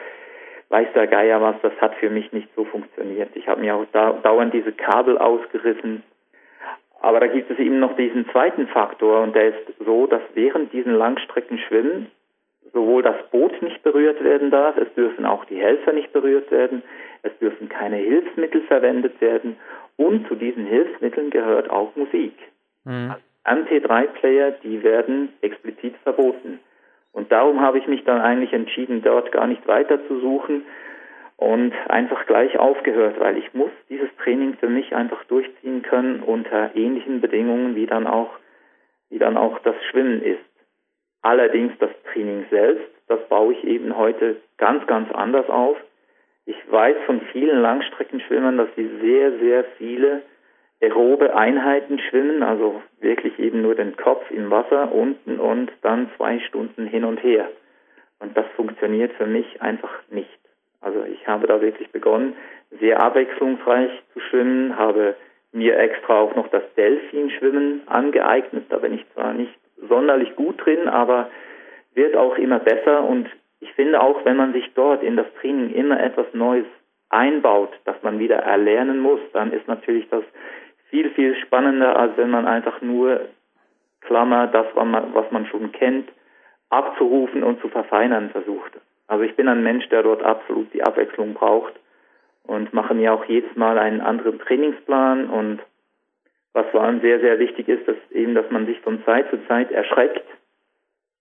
[0.70, 3.30] weiß der Geier was, das hat für mich nicht so funktioniert.
[3.36, 6.04] Ich habe mir auch dauernd diese Kabel ausgerissen
[7.02, 10.74] aber da gibt es eben noch diesen zweiten Faktor und der ist so, dass während
[10.74, 12.08] diesen Langstreckenschwimmen
[12.74, 16.84] sowohl das Boot nicht berührt werden darf, es dürfen auch die Helfer nicht berührt werden,
[17.24, 19.58] es dürfen keine Hilfsmittel verwendet werden
[19.96, 22.34] und zu diesen Hilfsmitteln gehört auch Musik.
[22.86, 23.16] Mhm.
[23.46, 26.60] MP3-Player, die werden explizit verboten.
[27.14, 30.64] Und darum habe ich mich dann eigentlich entschieden, dort gar nicht weiter zu suchen,
[31.38, 36.76] und einfach gleich aufgehört, weil ich muss dieses Training für mich einfach durchziehen können unter
[36.76, 38.32] ähnlichen Bedingungen, wie dann auch,
[39.10, 40.40] wie dann auch das Schwimmen ist.
[41.22, 45.78] Allerdings das Training selbst, das baue ich eben heute ganz, ganz anders auf.
[46.46, 50.24] Ich weiß von vielen Langstreckenschwimmern, dass sie sehr, sehr viele
[50.82, 56.40] aerobe Einheiten schwimmen, also wirklich eben nur den Kopf im Wasser unten und dann zwei
[56.40, 57.50] Stunden hin und her.
[58.20, 60.37] Und das funktioniert für mich einfach nicht.
[60.82, 62.36] Also ich habe da wirklich begonnen,
[62.80, 65.16] sehr abwechslungsreich zu schwimmen, habe
[65.52, 68.66] mir extra auch noch das Delfinschwimmen angeeignet.
[68.70, 69.54] Da bin ich zwar nicht
[69.90, 71.30] sonderlich gut drin, aber
[71.94, 73.28] wird auch immer besser und
[73.60, 76.66] ich finde auch, wenn man sich dort in das Training immer etwas Neues
[77.10, 80.24] einbaut, das man wieder erlernen muss, dann ist natürlich das
[80.90, 83.22] viel, viel spannender, als wenn man einfach nur
[84.02, 86.10] Klammer, das, was man schon kennt,
[86.70, 88.74] abzurufen und zu verfeinern versucht.
[89.08, 91.74] Also ich bin ein Mensch, der dort absolut die Abwechslung braucht
[92.44, 95.62] und mache mir auch jedes Mal einen anderen Trainingsplan und
[96.54, 99.38] was vor allem sehr, sehr wichtig ist, dass eben, dass man sich von Zeit zu
[99.48, 100.26] Zeit erschreckt,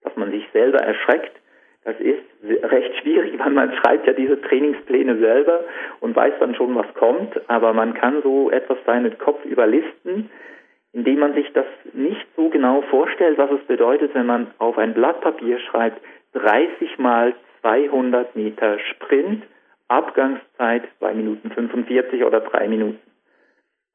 [0.02, 1.32] dass man sich selber erschreckt.
[1.84, 5.60] Das ist recht schwierig, weil man schreibt ja diese Trainingspläne selber
[6.00, 10.30] und weiß dann schon, was kommt, aber man kann so etwas seinen Kopf überlisten,
[10.92, 14.94] indem man sich das nicht so genau vorstellt, was es bedeutet, wenn man auf ein
[14.94, 16.00] Blatt Papier schreibt,
[16.32, 19.44] 30 mal 200 Meter Sprint,
[19.88, 22.98] Abgangszeit 2 Minuten 45 oder 3 Minuten.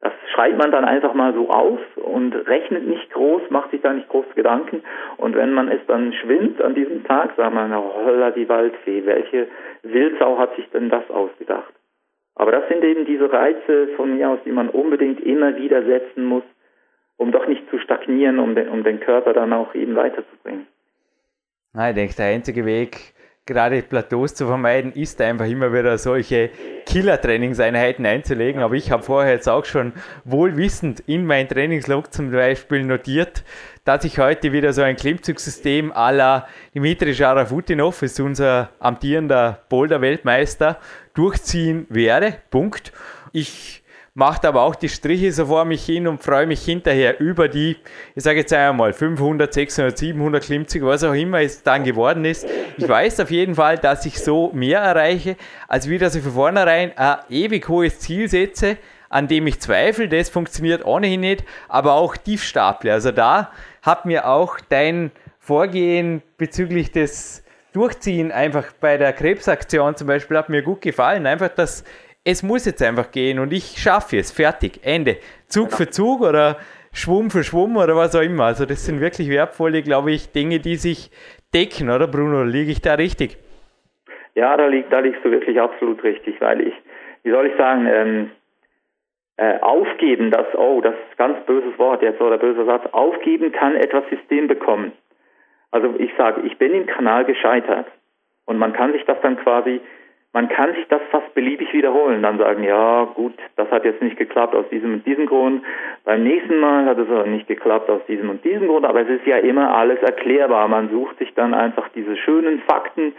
[0.02, 3.94] Das schreibt man dann einfach mal so auf und rechnet nicht groß, macht sich da
[3.94, 4.82] nicht groß Gedanken.
[5.18, 9.06] Und wenn man es dann schwimmt an diesem Tag, sagt man, oh, holla die Waldfee,
[9.06, 9.48] welche
[9.84, 11.72] Wildsau hat sich denn das ausgedacht?
[12.34, 16.26] Aber das sind eben diese Reize von mir aus, die man unbedingt immer wieder setzen
[16.26, 16.44] muss,
[17.18, 20.66] um doch nicht zu stagnieren, um den, um den Körper dann auch eben weiterzubringen.
[21.74, 23.14] Ich denke, der einzige Weg,
[23.46, 26.50] gerade Plateaus zu vermeiden, ist einfach immer wieder solche
[26.86, 28.62] Killer-Trainingseinheiten einzulegen.
[28.62, 29.94] Aber ich habe vorher jetzt auch schon
[30.26, 33.44] wohlwissend in mein Trainingslog zum Beispiel notiert,
[33.84, 40.78] dass ich heute wieder so ein Klimmzugsystem à la Dimitri Sharafutinov, ist unser amtierender Boulder-Weltmeister,
[41.14, 42.36] durchziehen werde.
[42.52, 42.94] Punkt.
[43.34, 43.81] Ich
[44.14, 47.78] macht aber auch die Striche so vor mich hin und freue mich hinterher über die,
[48.14, 52.46] ich sage jetzt einmal 500, 600, 700 Klimmzüge, was auch immer es dann geworden ist.
[52.78, 55.38] Ich weiß auf jeden Fall, dass ich so mehr erreiche,
[55.68, 58.78] als wie dass ich von vornherein ein ewig hohes Ziel setze,
[59.10, 62.92] an dem ich zweifle, das funktioniert ohnehin nicht, aber auch Tiefstaple.
[62.92, 63.52] Also da
[63.82, 67.44] hat mir auch dein Vorgehen bezüglich des
[67.74, 71.26] Durchziehen einfach bei der Krebsaktion zum Beispiel hat mir gut gefallen.
[71.26, 71.86] Einfach das
[72.24, 74.32] es muss jetzt einfach gehen und ich schaffe es.
[74.32, 74.80] Fertig.
[74.84, 75.18] Ende.
[75.48, 75.78] Zug genau.
[75.78, 76.58] für Zug oder
[76.94, 78.46] Schwumm für Schwumm oder was auch immer.
[78.46, 81.10] Also das sind wirklich wertvolle, glaube ich, Dinge, die sich
[81.54, 82.44] decken, oder Bruno?
[82.44, 83.38] Liege ich da richtig?
[84.36, 86.74] Ja, da, liegt, da liegst du wirklich absolut richtig, weil ich,
[87.24, 88.32] wie soll ich sagen, ähm,
[89.38, 93.52] äh, aufgeben, das, oh, das ist ein ganz böses Wort jetzt oder böser Satz, aufgeben
[93.52, 94.94] kann etwas System bekommen.
[95.72, 97.88] Also ich sage, ich bin im Kanal gescheitert
[98.46, 99.82] und man kann sich das dann quasi
[100.34, 104.18] man kann sich das fast beliebig wiederholen, dann sagen, ja gut, das hat jetzt nicht
[104.18, 105.64] geklappt aus diesem und diesem Grund,
[106.06, 109.10] beim nächsten Mal hat es auch nicht geklappt aus diesem und diesem Grund, aber es
[109.10, 110.68] ist ja immer alles erklärbar.
[110.70, 113.14] Man sucht sich dann einfach diese schönen Fakten,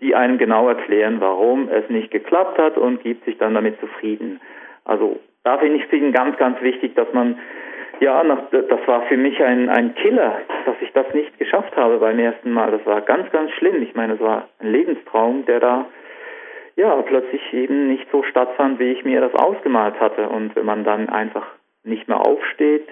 [0.00, 4.40] die einem genau erklären, warum es nicht geklappt hat und gibt sich dann damit zufrieden.
[4.84, 7.38] Also da finde ich es ganz, ganz wichtig, dass man
[8.00, 12.18] ja, das war für mich ein, ein Killer, dass ich das nicht geschafft habe beim
[12.20, 12.70] ersten Mal.
[12.70, 13.82] Das war ganz, ganz schlimm.
[13.82, 15.86] Ich meine, es war ein Lebenstraum, der da
[16.78, 20.28] ja, plötzlich eben nicht so stattfand, wie ich mir das ausgemalt hatte.
[20.28, 21.44] Und wenn man dann einfach
[21.82, 22.86] nicht mehr aufsteht,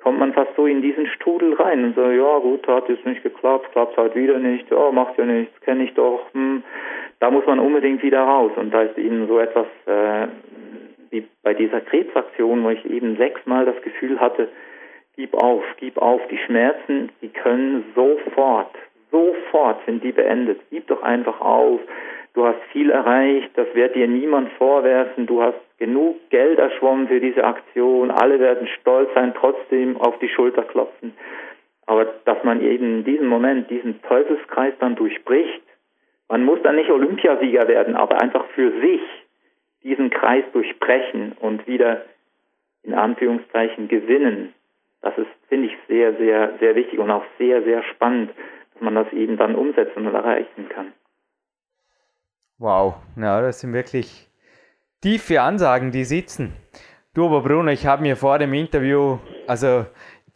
[0.00, 3.24] kommt man fast so in diesen Strudel rein und so, ja gut, hat jetzt nicht
[3.24, 6.62] geklappt, klappt halt wieder nicht, ja, macht ja nichts, kenne ich doch, hm.
[7.18, 8.52] da muss man unbedingt wieder raus.
[8.54, 10.28] Und da ist eben so etwas äh,
[11.10, 14.48] wie bei dieser Krebsaktion, wo ich eben sechsmal das Gefühl hatte,
[15.16, 18.76] gib auf, gib auf, die Schmerzen, die können sofort,
[19.10, 21.80] sofort sind die beendet, gib doch einfach auf,
[22.34, 27.20] du hast viel erreicht, das wird dir niemand vorwerfen, du hast genug Geld erschwommen für
[27.20, 31.16] diese Aktion, alle werden stolz sein, trotzdem auf die Schulter klopfen.
[31.86, 35.62] Aber dass man eben in diesem Moment diesen Teufelskreis dann durchbricht,
[36.28, 39.02] man muss dann nicht Olympiasieger werden, aber einfach für sich
[39.82, 42.02] diesen Kreis durchbrechen und wieder
[42.82, 44.54] in Anführungszeichen gewinnen.
[45.02, 48.30] Das ist, finde ich, sehr, sehr, sehr wichtig und auch sehr, sehr spannend,
[48.72, 50.92] dass man das eben dann umsetzen und erreichen kann.
[52.58, 54.28] Wow, ja, das sind wirklich
[55.00, 56.52] tiefe Ansagen, die sitzen.
[57.12, 59.86] Du aber Bruno, ich habe mir vor dem Interview also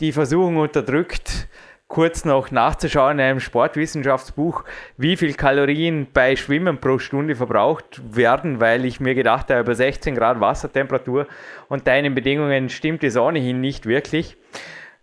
[0.00, 1.48] die Versuchung unterdrückt,
[1.86, 4.64] kurz noch nachzuschauen in einem Sportwissenschaftsbuch,
[4.96, 9.76] wie viel Kalorien bei Schwimmen pro Stunde verbraucht werden, weil ich mir gedacht habe, über
[9.76, 11.28] 16 Grad Wassertemperatur
[11.68, 14.36] und deinen Bedingungen stimmt es ohnehin nicht wirklich.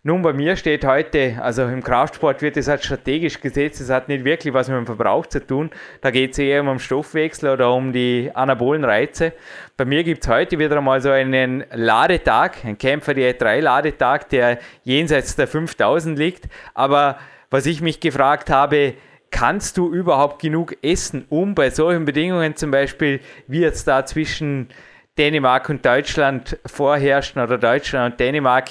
[0.08, 4.08] Nun, bei mir steht heute, also im Kraftsport wird es halt strategisch gesetzt, es hat
[4.08, 5.72] nicht wirklich was mit dem Verbrauch zu tun.
[6.02, 9.34] Da geht es eher um den Stoffwechsel oder um die anabolen Reize.
[9.76, 14.30] Bei mir gibt es heute wieder einmal so einen Ladetag, ein Kämpfer Diät 3 Ladetag,
[14.30, 16.50] der jenseits der 5000 liegt.
[16.76, 17.18] Aber
[17.50, 18.94] was ich mich gefragt habe,
[19.32, 24.70] kannst du überhaupt genug essen, um bei solchen Bedingungen zum Beispiel, wie jetzt da zwischen
[25.18, 28.68] Dänemark und Deutschland vorherrschen oder Deutschland und Dänemark,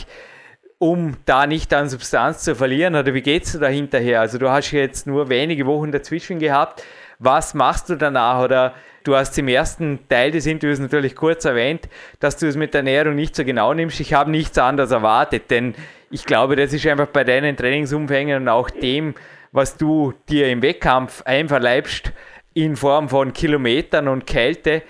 [0.78, 2.94] um da nicht an Substanz zu verlieren?
[2.94, 4.20] Oder wie geht's du da hinterher?
[4.20, 6.82] Also du hast jetzt nur wenige Wochen dazwischen gehabt.
[7.18, 8.42] Was machst du danach?
[8.42, 11.88] Oder du hast im ersten Teil des Interviews natürlich kurz erwähnt,
[12.20, 14.00] dass du es mit der Ernährung nicht so genau nimmst.
[14.00, 15.74] Ich habe nichts anderes erwartet, denn
[16.10, 19.14] ich glaube, das ist einfach bei deinen Trainingsumfängen und auch dem,
[19.52, 22.12] was du dir im Wettkampf einverleibst
[22.54, 24.82] in Form von Kilometern und Kälte,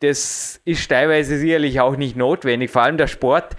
[0.00, 2.70] das ist teilweise sicherlich auch nicht notwendig.
[2.70, 3.56] Vor allem der Sport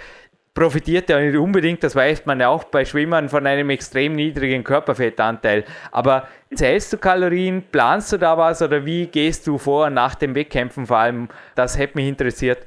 [0.56, 4.64] profitiert ja nicht unbedingt, das weiß man ja auch bei Schwimmern, von einem extrem niedrigen
[4.64, 5.66] Körperfettanteil.
[5.92, 10.34] Aber zählst du Kalorien, planst du da was oder wie gehst du vor nach dem
[10.34, 11.28] Wettkämpfen vor allem?
[11.56, 12.66] Das hätte mich interessiert.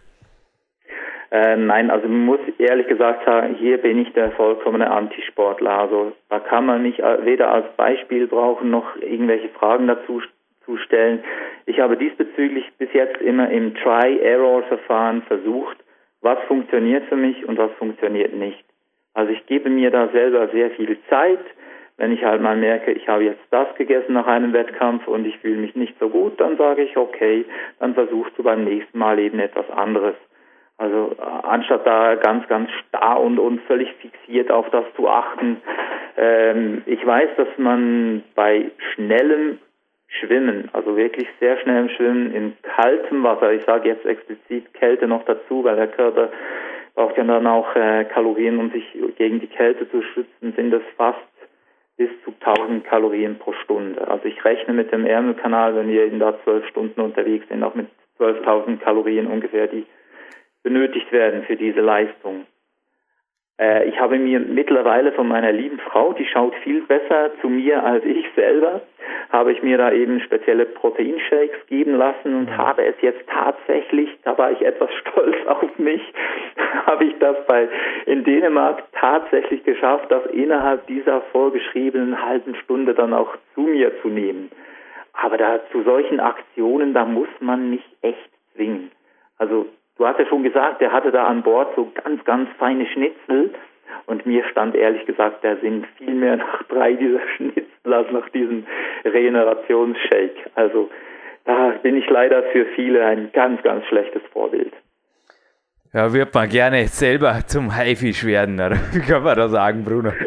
[1.30, 5.78] Äh, nein, also man muss ehrlich gesagt sagen, hier bin ich der vollkommene Antisportler.
[5.78, 10.22] Also da kann man mich weder als Beispiel brauchen noch irgendwelche Fragen dazu
[10.64, 11.22] zu stellen.
[11.66, 15.76] Ich habe diesbezüglich bis jetzt immer im Try-Error-Verfahren versucht,
[16.20, 18.64] was funktioniert für mich und was funktioniert nicht.
[19.14, 21.40] Also ich gebe mir da selber sehr viel Zeit.
[21.96, 25.36] Wenn ich halt mal merke, ich habe jetzt das gegessen nach einem Wettkampf und ich
[25.38, 27.44] fühle mich nicht so gut, dann sage ich, okay,
[27.80, 30.14] dann versuchst du beim nächsten Mal eben etwas anderes.
[30.76, 35.60] Also äh, anstatt da ganz, ganz starr und, und völlig fixiert auf das zu achten.
[36.16, 39.58] Ähm, ich weiß, dass man bei schnellem
[40.08, 45.24] Schwimmen, also wirklich sehr schnellem Schwimmen in kaltem Wasser, ich sage jetzt explizit Kälte noch
[45.24, 46.30] dazu, weil der Körper
[46.94, 48.84] braucht ja dann auch äh, Kalorien, um sich
[49.16, 51.18] gegen die Kälte zu schützen, sind es fast
[51.96, 54.08] bis zu 1000 Kalorien pro Stunde.
[54.08, 57.74] Also ich rechne mit dem Ärmelkanal, wenn wir eben da zwölf Stunden unterwegs sind, auch
[57.74, 57.88] mit
[58.18, 59.84] 12.000 Kalorien ungefähr, die
[60.62, 62.46] benötigt werden für diese Leistung.
[63.58, 67.82] Äh, ich habe mir mittlerweile von meiner lieben Frau, die schaut viel besser zu mir
[67.82, 68.82] als ich selber,
[69.30, 72.56] habe ich mir da eben spezielle Proteinshakes geben lassen und mhm.
[72.56, 76.02] habe es jetzt tatsächlich, da war ich etwas stolz auf mich,
[76.86, 77.68] habe ich das bei
[78.06, 84.08] in Dänemark tatsächlich geschafft, das innerhalb dieser vorgeschriebenen halben Stunde dann auch zu mir zu
[84.08, 84.50] nehmen.
[85.12, 88.92] Aber da zu solchen Aktionen, da muss man nicht echt zwingen.
[89.36, 89.66] Also
[89.98, 93.52] Du hast ja schon gesagt, der hatte da an Bord so ganz, ganz feine Schnitzel.
[94.06, 98.28] Und mir stand ehrlich gesagt der Sinn viel mehr nach drei dieser Schnitzel als nach
[98.30, 98.64] diesem
[99.04, 100.50] Regenerationsshake.
[100.54, 100.88] Also
[101.44, 104.72] da bin ich leider für viele ein ganz, ganz schlechtes Vorbild.
[105.92, 108.76] Ja, wird man gerne selber zum Haifisch werden, oder?
[108.92, 110.12] Wie kann man da sagen, Bruno?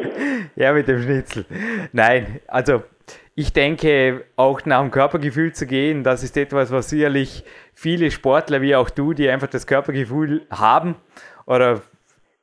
[0.56, 1.46] Ja, mit dem Schnitzel.
[1.94, 2.84] Nein, also
[3.36, 7.44] ich denke, auch nach dem Körpergefühl zu gehen, das ist etwas, was sicherlich
[7.74, 10.96] viele Sportler wie auch du, die einfach das Körpergefühl haben
[11.46, 11.82] oder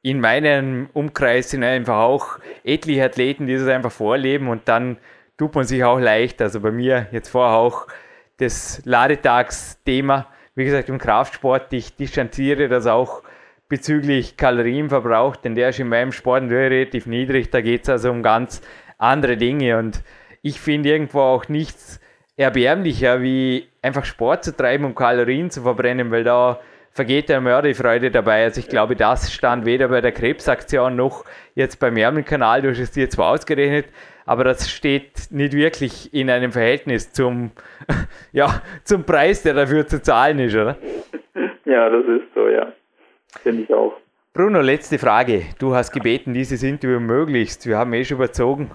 [0.03, 4.97] in meinem Umkreis sind einfach auch etliche Athleten, die das einfach vorleben und dann
[5.37, 6.41] tut man sich auch leicht.
[6.41, 7.87] Also bei mir jetzt vorher auch
[8.39, 10.27] das Ladetagsthema.
[10.55, 13.23] Wie gesagt, im Kraftsport, ich distanziere das auch
[13.69, 17.51] bezüglich Kalorienverbrauch, denn der ist in meinem Sport relativ niedrig.
[17.51, 18.63] Da geht es also um ganz
[18.97, 20.03] andere Dinge und
[20.43, 22.01] ich finde irgendwo auch nichts
[22.37, 26.61] erbärmlicher, wie einfach Sport zu treiben, um Kalorien zu verbrennen, weil da
[26.93, 28.45] vergeht der Mörderfreude dabei.
[28.45, 31.25] Also ich glaube, das stand weder bei der Krebsaktion noch
[31.55, 33.87] jetzt beim Ärmelkanal, du hast es dir zwar ausgerechnet,
[34.25, 37.51] aber das steht nicht wirklich in einem Verhältnis zum,
[38.33, 40.77] ja, zum Preis, der dafür zu zahlen ist, oder?
[41.65, 42.73] Ja, das ist so, ja.
[43.43, 43.95] Finde ich auch.
[44.33, 45.43] Bruno, letzte Frage.
[45.59, 48.71] Du hast gebeten, dieses Interview möglichst, wir haben eh schon überzogen,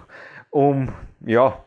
[0.49, 0.89] um
[1.25, 1.63] ja,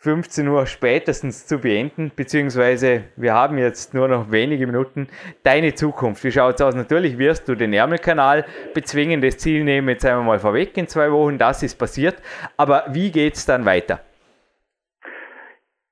[0.00, 5.08] 15 Uhr spätestens zu beenden, beziehungsweise wir haben jetzt nur noch wenige Minuten.
[5.42, 6.76] Deine Zukunft, wie schaut es aus?
[6.76, 8.44] Natürlich wirst du den Ärmelkanal
[8.74, 12.16] bezwingen, das Ziel nehmen jetzt einmal mal vorweg in zwei Wochen, das ist passiert.
[12.56, 13.98] Aber wie geht es dann weiter?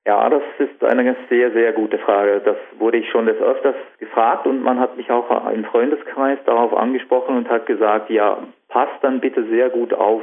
[0.07, 2.39] Ja, das ist eine sehr, sehr gute Frage.
[2.45, 6.73] Das wurde ich schon des Öfters gefragt und man hat mich auch im Freundeskreis darauf
[6.73, 8.37] angesprochen und hat gesagt, ja,
[8.69, 10.21] pass dann bitte sehr gut auf,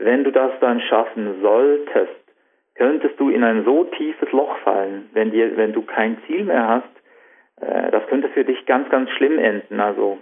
[0.00, 2.10] wenn du das dann schaffen solltest,
[2.74, 6.66] könntest du in ein so tiefes Loch fallen, wenn dir, wenn du kein Ziel mehr
[6.66, 7.00] hast,
[7.60, 9.80] äh, das könnte für dich ganz, ganz schlimm enden.
[9.80, 10.18] Also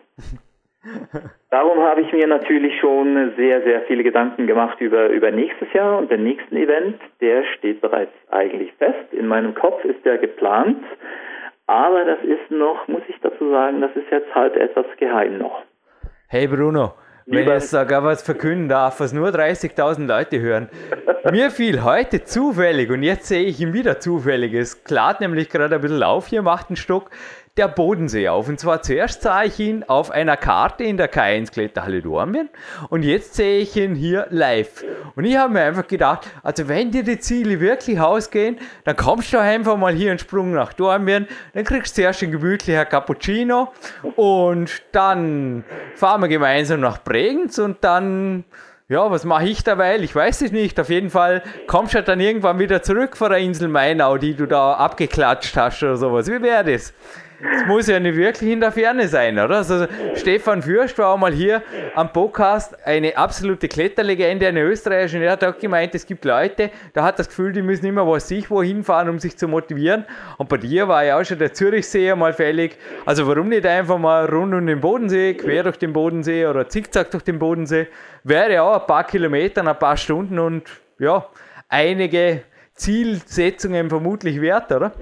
[1.51, 5.99] darum habe ich mir natürlich schon sehr, sehr viele Gedanken gemacht über, über nächstes Jahr
[5.99, 7.01] und den nächsten Event.
[7.21, 9.13] Der steht bereits eigentlich fest.
[9.13, 10.85] In meinem Kopf ist der geplant.
[11.67, 15.63] Aber das ist noch, muss ich dazu sagen, das ist jetzt halt etwas geheim noch.
[16.29, 16.95] Hey Bruno,
[17.31, 20.69] wenn ich jetzt sogar was verkünden darf, was nur 30.000 Leute hören.
[21.31, 25.75] Mir fiel heute zufällig, und jetzt sehe ich ihn wieder zufällig, es klart nämlich gerade
[25.75, 27.11] ein bisschen auf, hier macht einen Stock,
[27.59, 28.49] der Bodensee auf.
[28.49, 32.49] Und zwar zuerst sah ich ihn auf einer Karte in der K1 Kletterhalle Dornbirn
[32.89, 34.85] und jetzt sehe ich ihn hier live.
[35.17, 39.33] Und ich habe mir einfach gedacht, also wenn dir die Ziele wirklich ausgehen, dann kommst
[39.33, 43.73] du einfach mal hier einen Sprung nach Dornbirn, dann kriegst du zuerst ein gemütlicher Cappuccino
[44.17, 45.65] und dann
[45.97, 48.45] fahren wir gemeinsam nach Bregenz und dann
[48.91, 49.99] ja, was mache ich dabei?
[49.99, 50.81] Ich weiß es nicht.
[50.81, 54.47] Auf jeden Fall kommst du dann irgendwann wieder zurück von der Insel Mainau, die du
[54.47, 56.27] da abgeklatscht hast oder sowas.
[56.31, 56.95] Wie wäre das?
[57.41, 59.59] Es muss ja nicht wirklich in der Ferne sein, oder?
[59.59, 59.87] Also
[60.17, 61.63] Stefan Fürst war auch mal hier
[61.95, 67.05] am Podcast, eine absolute Kletterlegende, eine österreichische, er hat auch gemeint, es gibt Leute, da
[67.05, 70.05] hat das Gefühl, die müssen immer was sich wohin fahren, um sich zu motivieren.
[70.37, 72.77] Und bei dir war ja auch schon der Zürichsee mal fällig.
[73.07, 77.13] Also warum nicht einfach mal rund um den Bodensee, quer durch den Bodensee oder zickzack
[77.13, 77.87] durch den Bodensee?
[78.25, 80.65] Wäre auch ein paar Kilometer, ein paar Stunden und
[80.99, 81.25] ja,
[81.69, 82.43] einige
[82.75, 84.93] Zielsetzungen vermutlich wert, oder?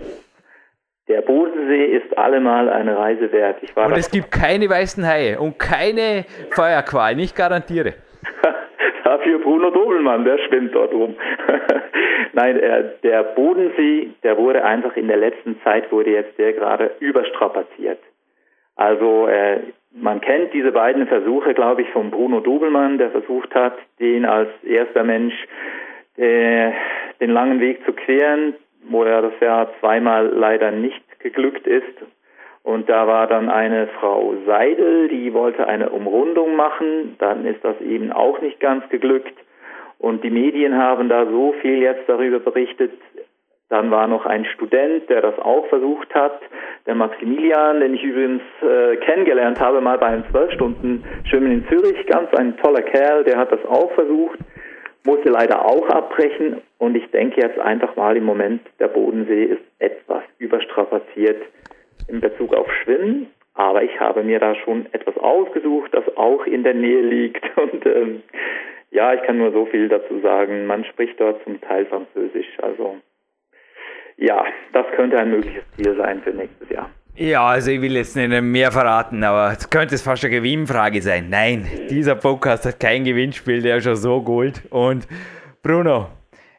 [1.09, 3.59] Der Bodensee ist allemal eine Reise wert.
[3.63, 7.95] Ich war und es gibt keine weißen Haie und keine Feuerqualen, ich garantiere.
[9.05, 11.15] Dafür Bruno Dobelmann, der schwimmt dort rum.
[12.33, 12.61] Nein,
[13.05, 18.01] der Bodensee, der wurde einfach in der letzten Zeit, wurde jetzt der gerade überstrapaziert.
[18.75, 19.61] Also äh,
[19.93, 24.51] man kennt diese beiden Versuche, glaube ich, von Bruno Dobelmann, der versucht hat, den als
[24.65, 25.35] erster Mensch
[26.17, 26.73] äh,
[27.21, 28.55] den langen Weg zu queren,
[28.89, 31.85] wo er das ja zweimal leider nicht geglückt ist.
[32.63, 37.81] Und da war dann eine Frau Seidel, die wollte eine Umrundung machen, dann ist das
[37.81, 39.35] eben auch nicht ganz geglückt.
[39.99, 42.93] Und die Medien haben da so viel jetzt darüber berichtet.
[43.69, 46.41] Dann war noch ein Student, der das auch versucht hat,
[46.87, 51.69] der Maximilian, den ich übrigens äh, kennengelernt habe, mal bei einem zwölf Stunden Schwimmen in
[51.69, 54.39] Zürich, ganz ein toller Kerl, der hat das auch versucht
[55.07, 59.63] musste leider auch abbrechen und ich denke jetzt einfach mal im Moment, der Bodensee ist
[59.79, 61.43] etwas überstrapaziert
[62.09, 66.63] in Bezug auf Schwimmen, aber ich habe mir da schon etwas ausgesucht, das auch in
[66.63, 68.23] der Nähe liegt und ähm,
[68.91, 70.67] ja, ich kann nur so viel dazu sagen.
[70.67, 72.97] Man spricht dort zum Teil Französisch, also
[74.17, 76.91] ja, das könnte ein mögliches Ziel sein für nächstes Jahr.
[77.17, 81.01] Ja, also ich will jetzt nicht mehr verraten, aber es könnte es fast eine Gewinnfrage
[81.01, 81.29] sein.
[81.31, 84.63] Nein, dieser Podcast hat kein Gewinnspiel, der ist schon so Gold.
[84.71, 85.07] Und
[85.63, 86.09] Bruno,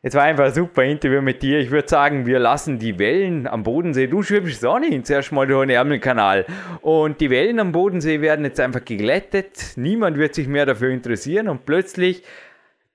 [0.08, 1.60] es war einfach ein super Interview mit dir.
[1.60, 4.08] Ich würde sagen, wir lassen die Wellen am Bodensee.
[4.08, 6.46] Du schwimmst auch nicht zuerst mal durch den Ärmelkanal.
[6.80, 9.74] Und die Wellen am Bodensee werden jetzt einfach geglättet.
[9.76, 11.50] Niemand wird sich mehr dafür interessieren.
[11.50, 12.24] Und plötzlich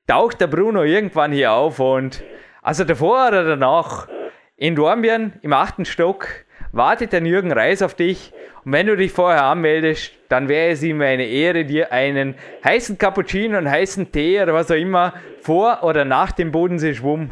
[0.07, 1.81] taucht der Bruno irgendwann hier auf.
[1.81, 2.23] Und
[2.63, 4.09] also davor oder danach
[4.57, 6.29] in Dornbirn im achten Stock
[6.73, 8.33] wartet der Jürgen Reis auf dich.
[8.65, 12.99] Und wenn du dich vorher anmeldest, dann wäre es ihm eine Ehre, dir einen heißen
[12.99, 17.31] Cappuccino, einen heißen Tee oder was auch immer vor oder nach dem Bodenseeschwumm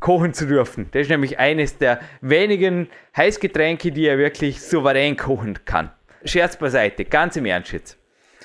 [0.00, 0.88] kochen zu dürfen.
[0.92, 5.90] Das ist nämlich eines der wenigen Heißgetränke, die er wirklich souverän kochen kann.
[6.24, 7.98] Scherz beiseite, ganz im Ernst jetzt.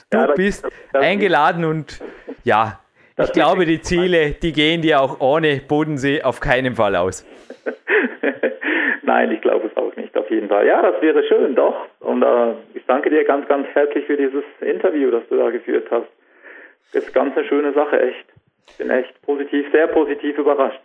[0.09, 2.01] Du ja, bist eingeladen und
[2.43, 2.79] ja,
[3.17, 7.25] ich glaube, die Ziele, die gehen dir auch ohne Bodensee auf keinen Fall aus.
[9.03, 9.64] Nein, ich glaube
[10.45, 10.67] jeden Fall.
[10.67, 11.75] Ja, das wäre schön, doch.
[11.99, 15.87] Und äh, ich danke dir ganz, ganz herzlich für dieses Interview, das du da geführt
[15.89, 16.07] hast.
[16.93, 18.25] Das ist ganz eine schöne Sache, echt.
[18.67, 20.81] Ich bin echt positiv, sehr positiv überrascht.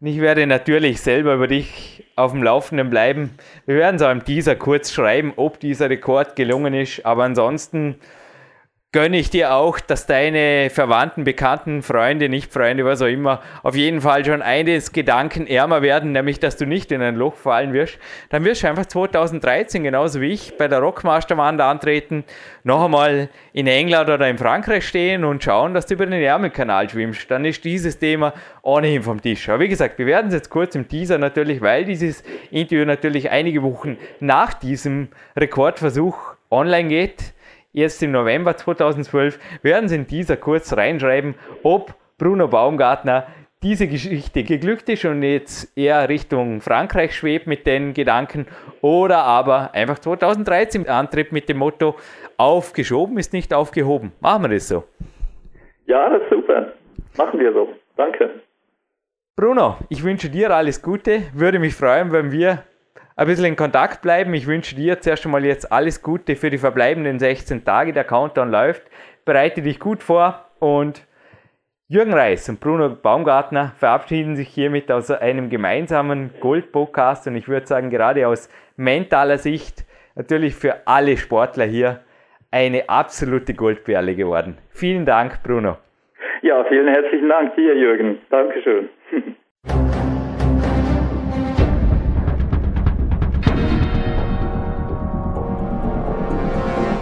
[0.00, 3.30] Und ich werde natürlich selber über dich auf dem Laufenden bleiben.
[3.66, 7.06] Wir werden es auch im Teaser kurz schreiben, ob dieser Rekord gelungen ist.
[7.06, 7.96] Aber ansonsten
[8.92, 14.02] gönne ich dir auch, dass deine Verwandten, Bekannten, Freunde, Nicht-Freunde, was auch immer, auf jeden
[14.02, 17.98] Fall schon eines Gedanken ärmer werden, nämlich, dass du nicht in ein Loch fallen wirst.
[18.28, 22.24] Dann wirst du einfach 2013, genauso wie ich, bei der Rockmasterwand antreten,
[22.64, 26.90] noch einmal in England oder in Frankreich stehen und schauen, dass du über den Ärmelkanal
[26.90, 27.30] schwimmst.
[27.30, 29.48] Dann ist dieses Thema ohnehin vom Tisch.
[29.48, 33.30] Aber wie gesagt, wir werden es jetzt kurz im Teaser natürlich, weil dieses Interview natürlich
[33.30, 37.32] einige Wochen nach diesem Rekordversuch online geht
[37.74, 43.26] Erst im November 2012 werden sie in dieser kurz reinschreiben, ob Bruno Baumgartner
[43.62, 48.46] diese Geschichte geglückt ist und jetzt eher Richtung Frankreich schwebt mit den Gedanken
[48.80, 51.94] oder aber einfach 2013 antritt mit dem Motto,
[52.36, 54.12] aufgeschoben ist nicht aufgehoben.
[54.20, 54.84] Machen wir das so.
[55.86, 56.72] Ja, das ist super.
[57.16, 57.68] Machen wir so.
[57.96, 58.30] Danke.
[59.36, 61.22] Bruno, ich wünsche dir alles Gute.
[61.32, 62.64] Würde mich freuen, wenn wir
[63.16, 64.34] ein bisschen in Kontakt bleiben.
[64.34, 67.92] Ich wünsche dir zuerst einmal jetzt alles Gute für die verbleibenden 16 Tage.
[67.92, 68.82] Der Countdown läuft.
[69.24, 71.06] Bereite dich gut vor und
[71.88, 77.66] Jürgen Reis und Bruno Baumgartner verabschieden sich hiermit aus einem gemeinsamen Gold-Podcast und ich würde
[77.66, 79.84] sagen, gerade aus mentaler Sicht
[80.14, 82.00] natürlich für alle Sportler hier
[82.50, 84.56] eine absolute Goldperle geworden.
[84.70, 85.76] Vielen Dank, Bruno.
[86.40, 88.18] Ja, vielen herzlichen Dank dir, Jürgen.
[88.30, 88.88] Dankeschön.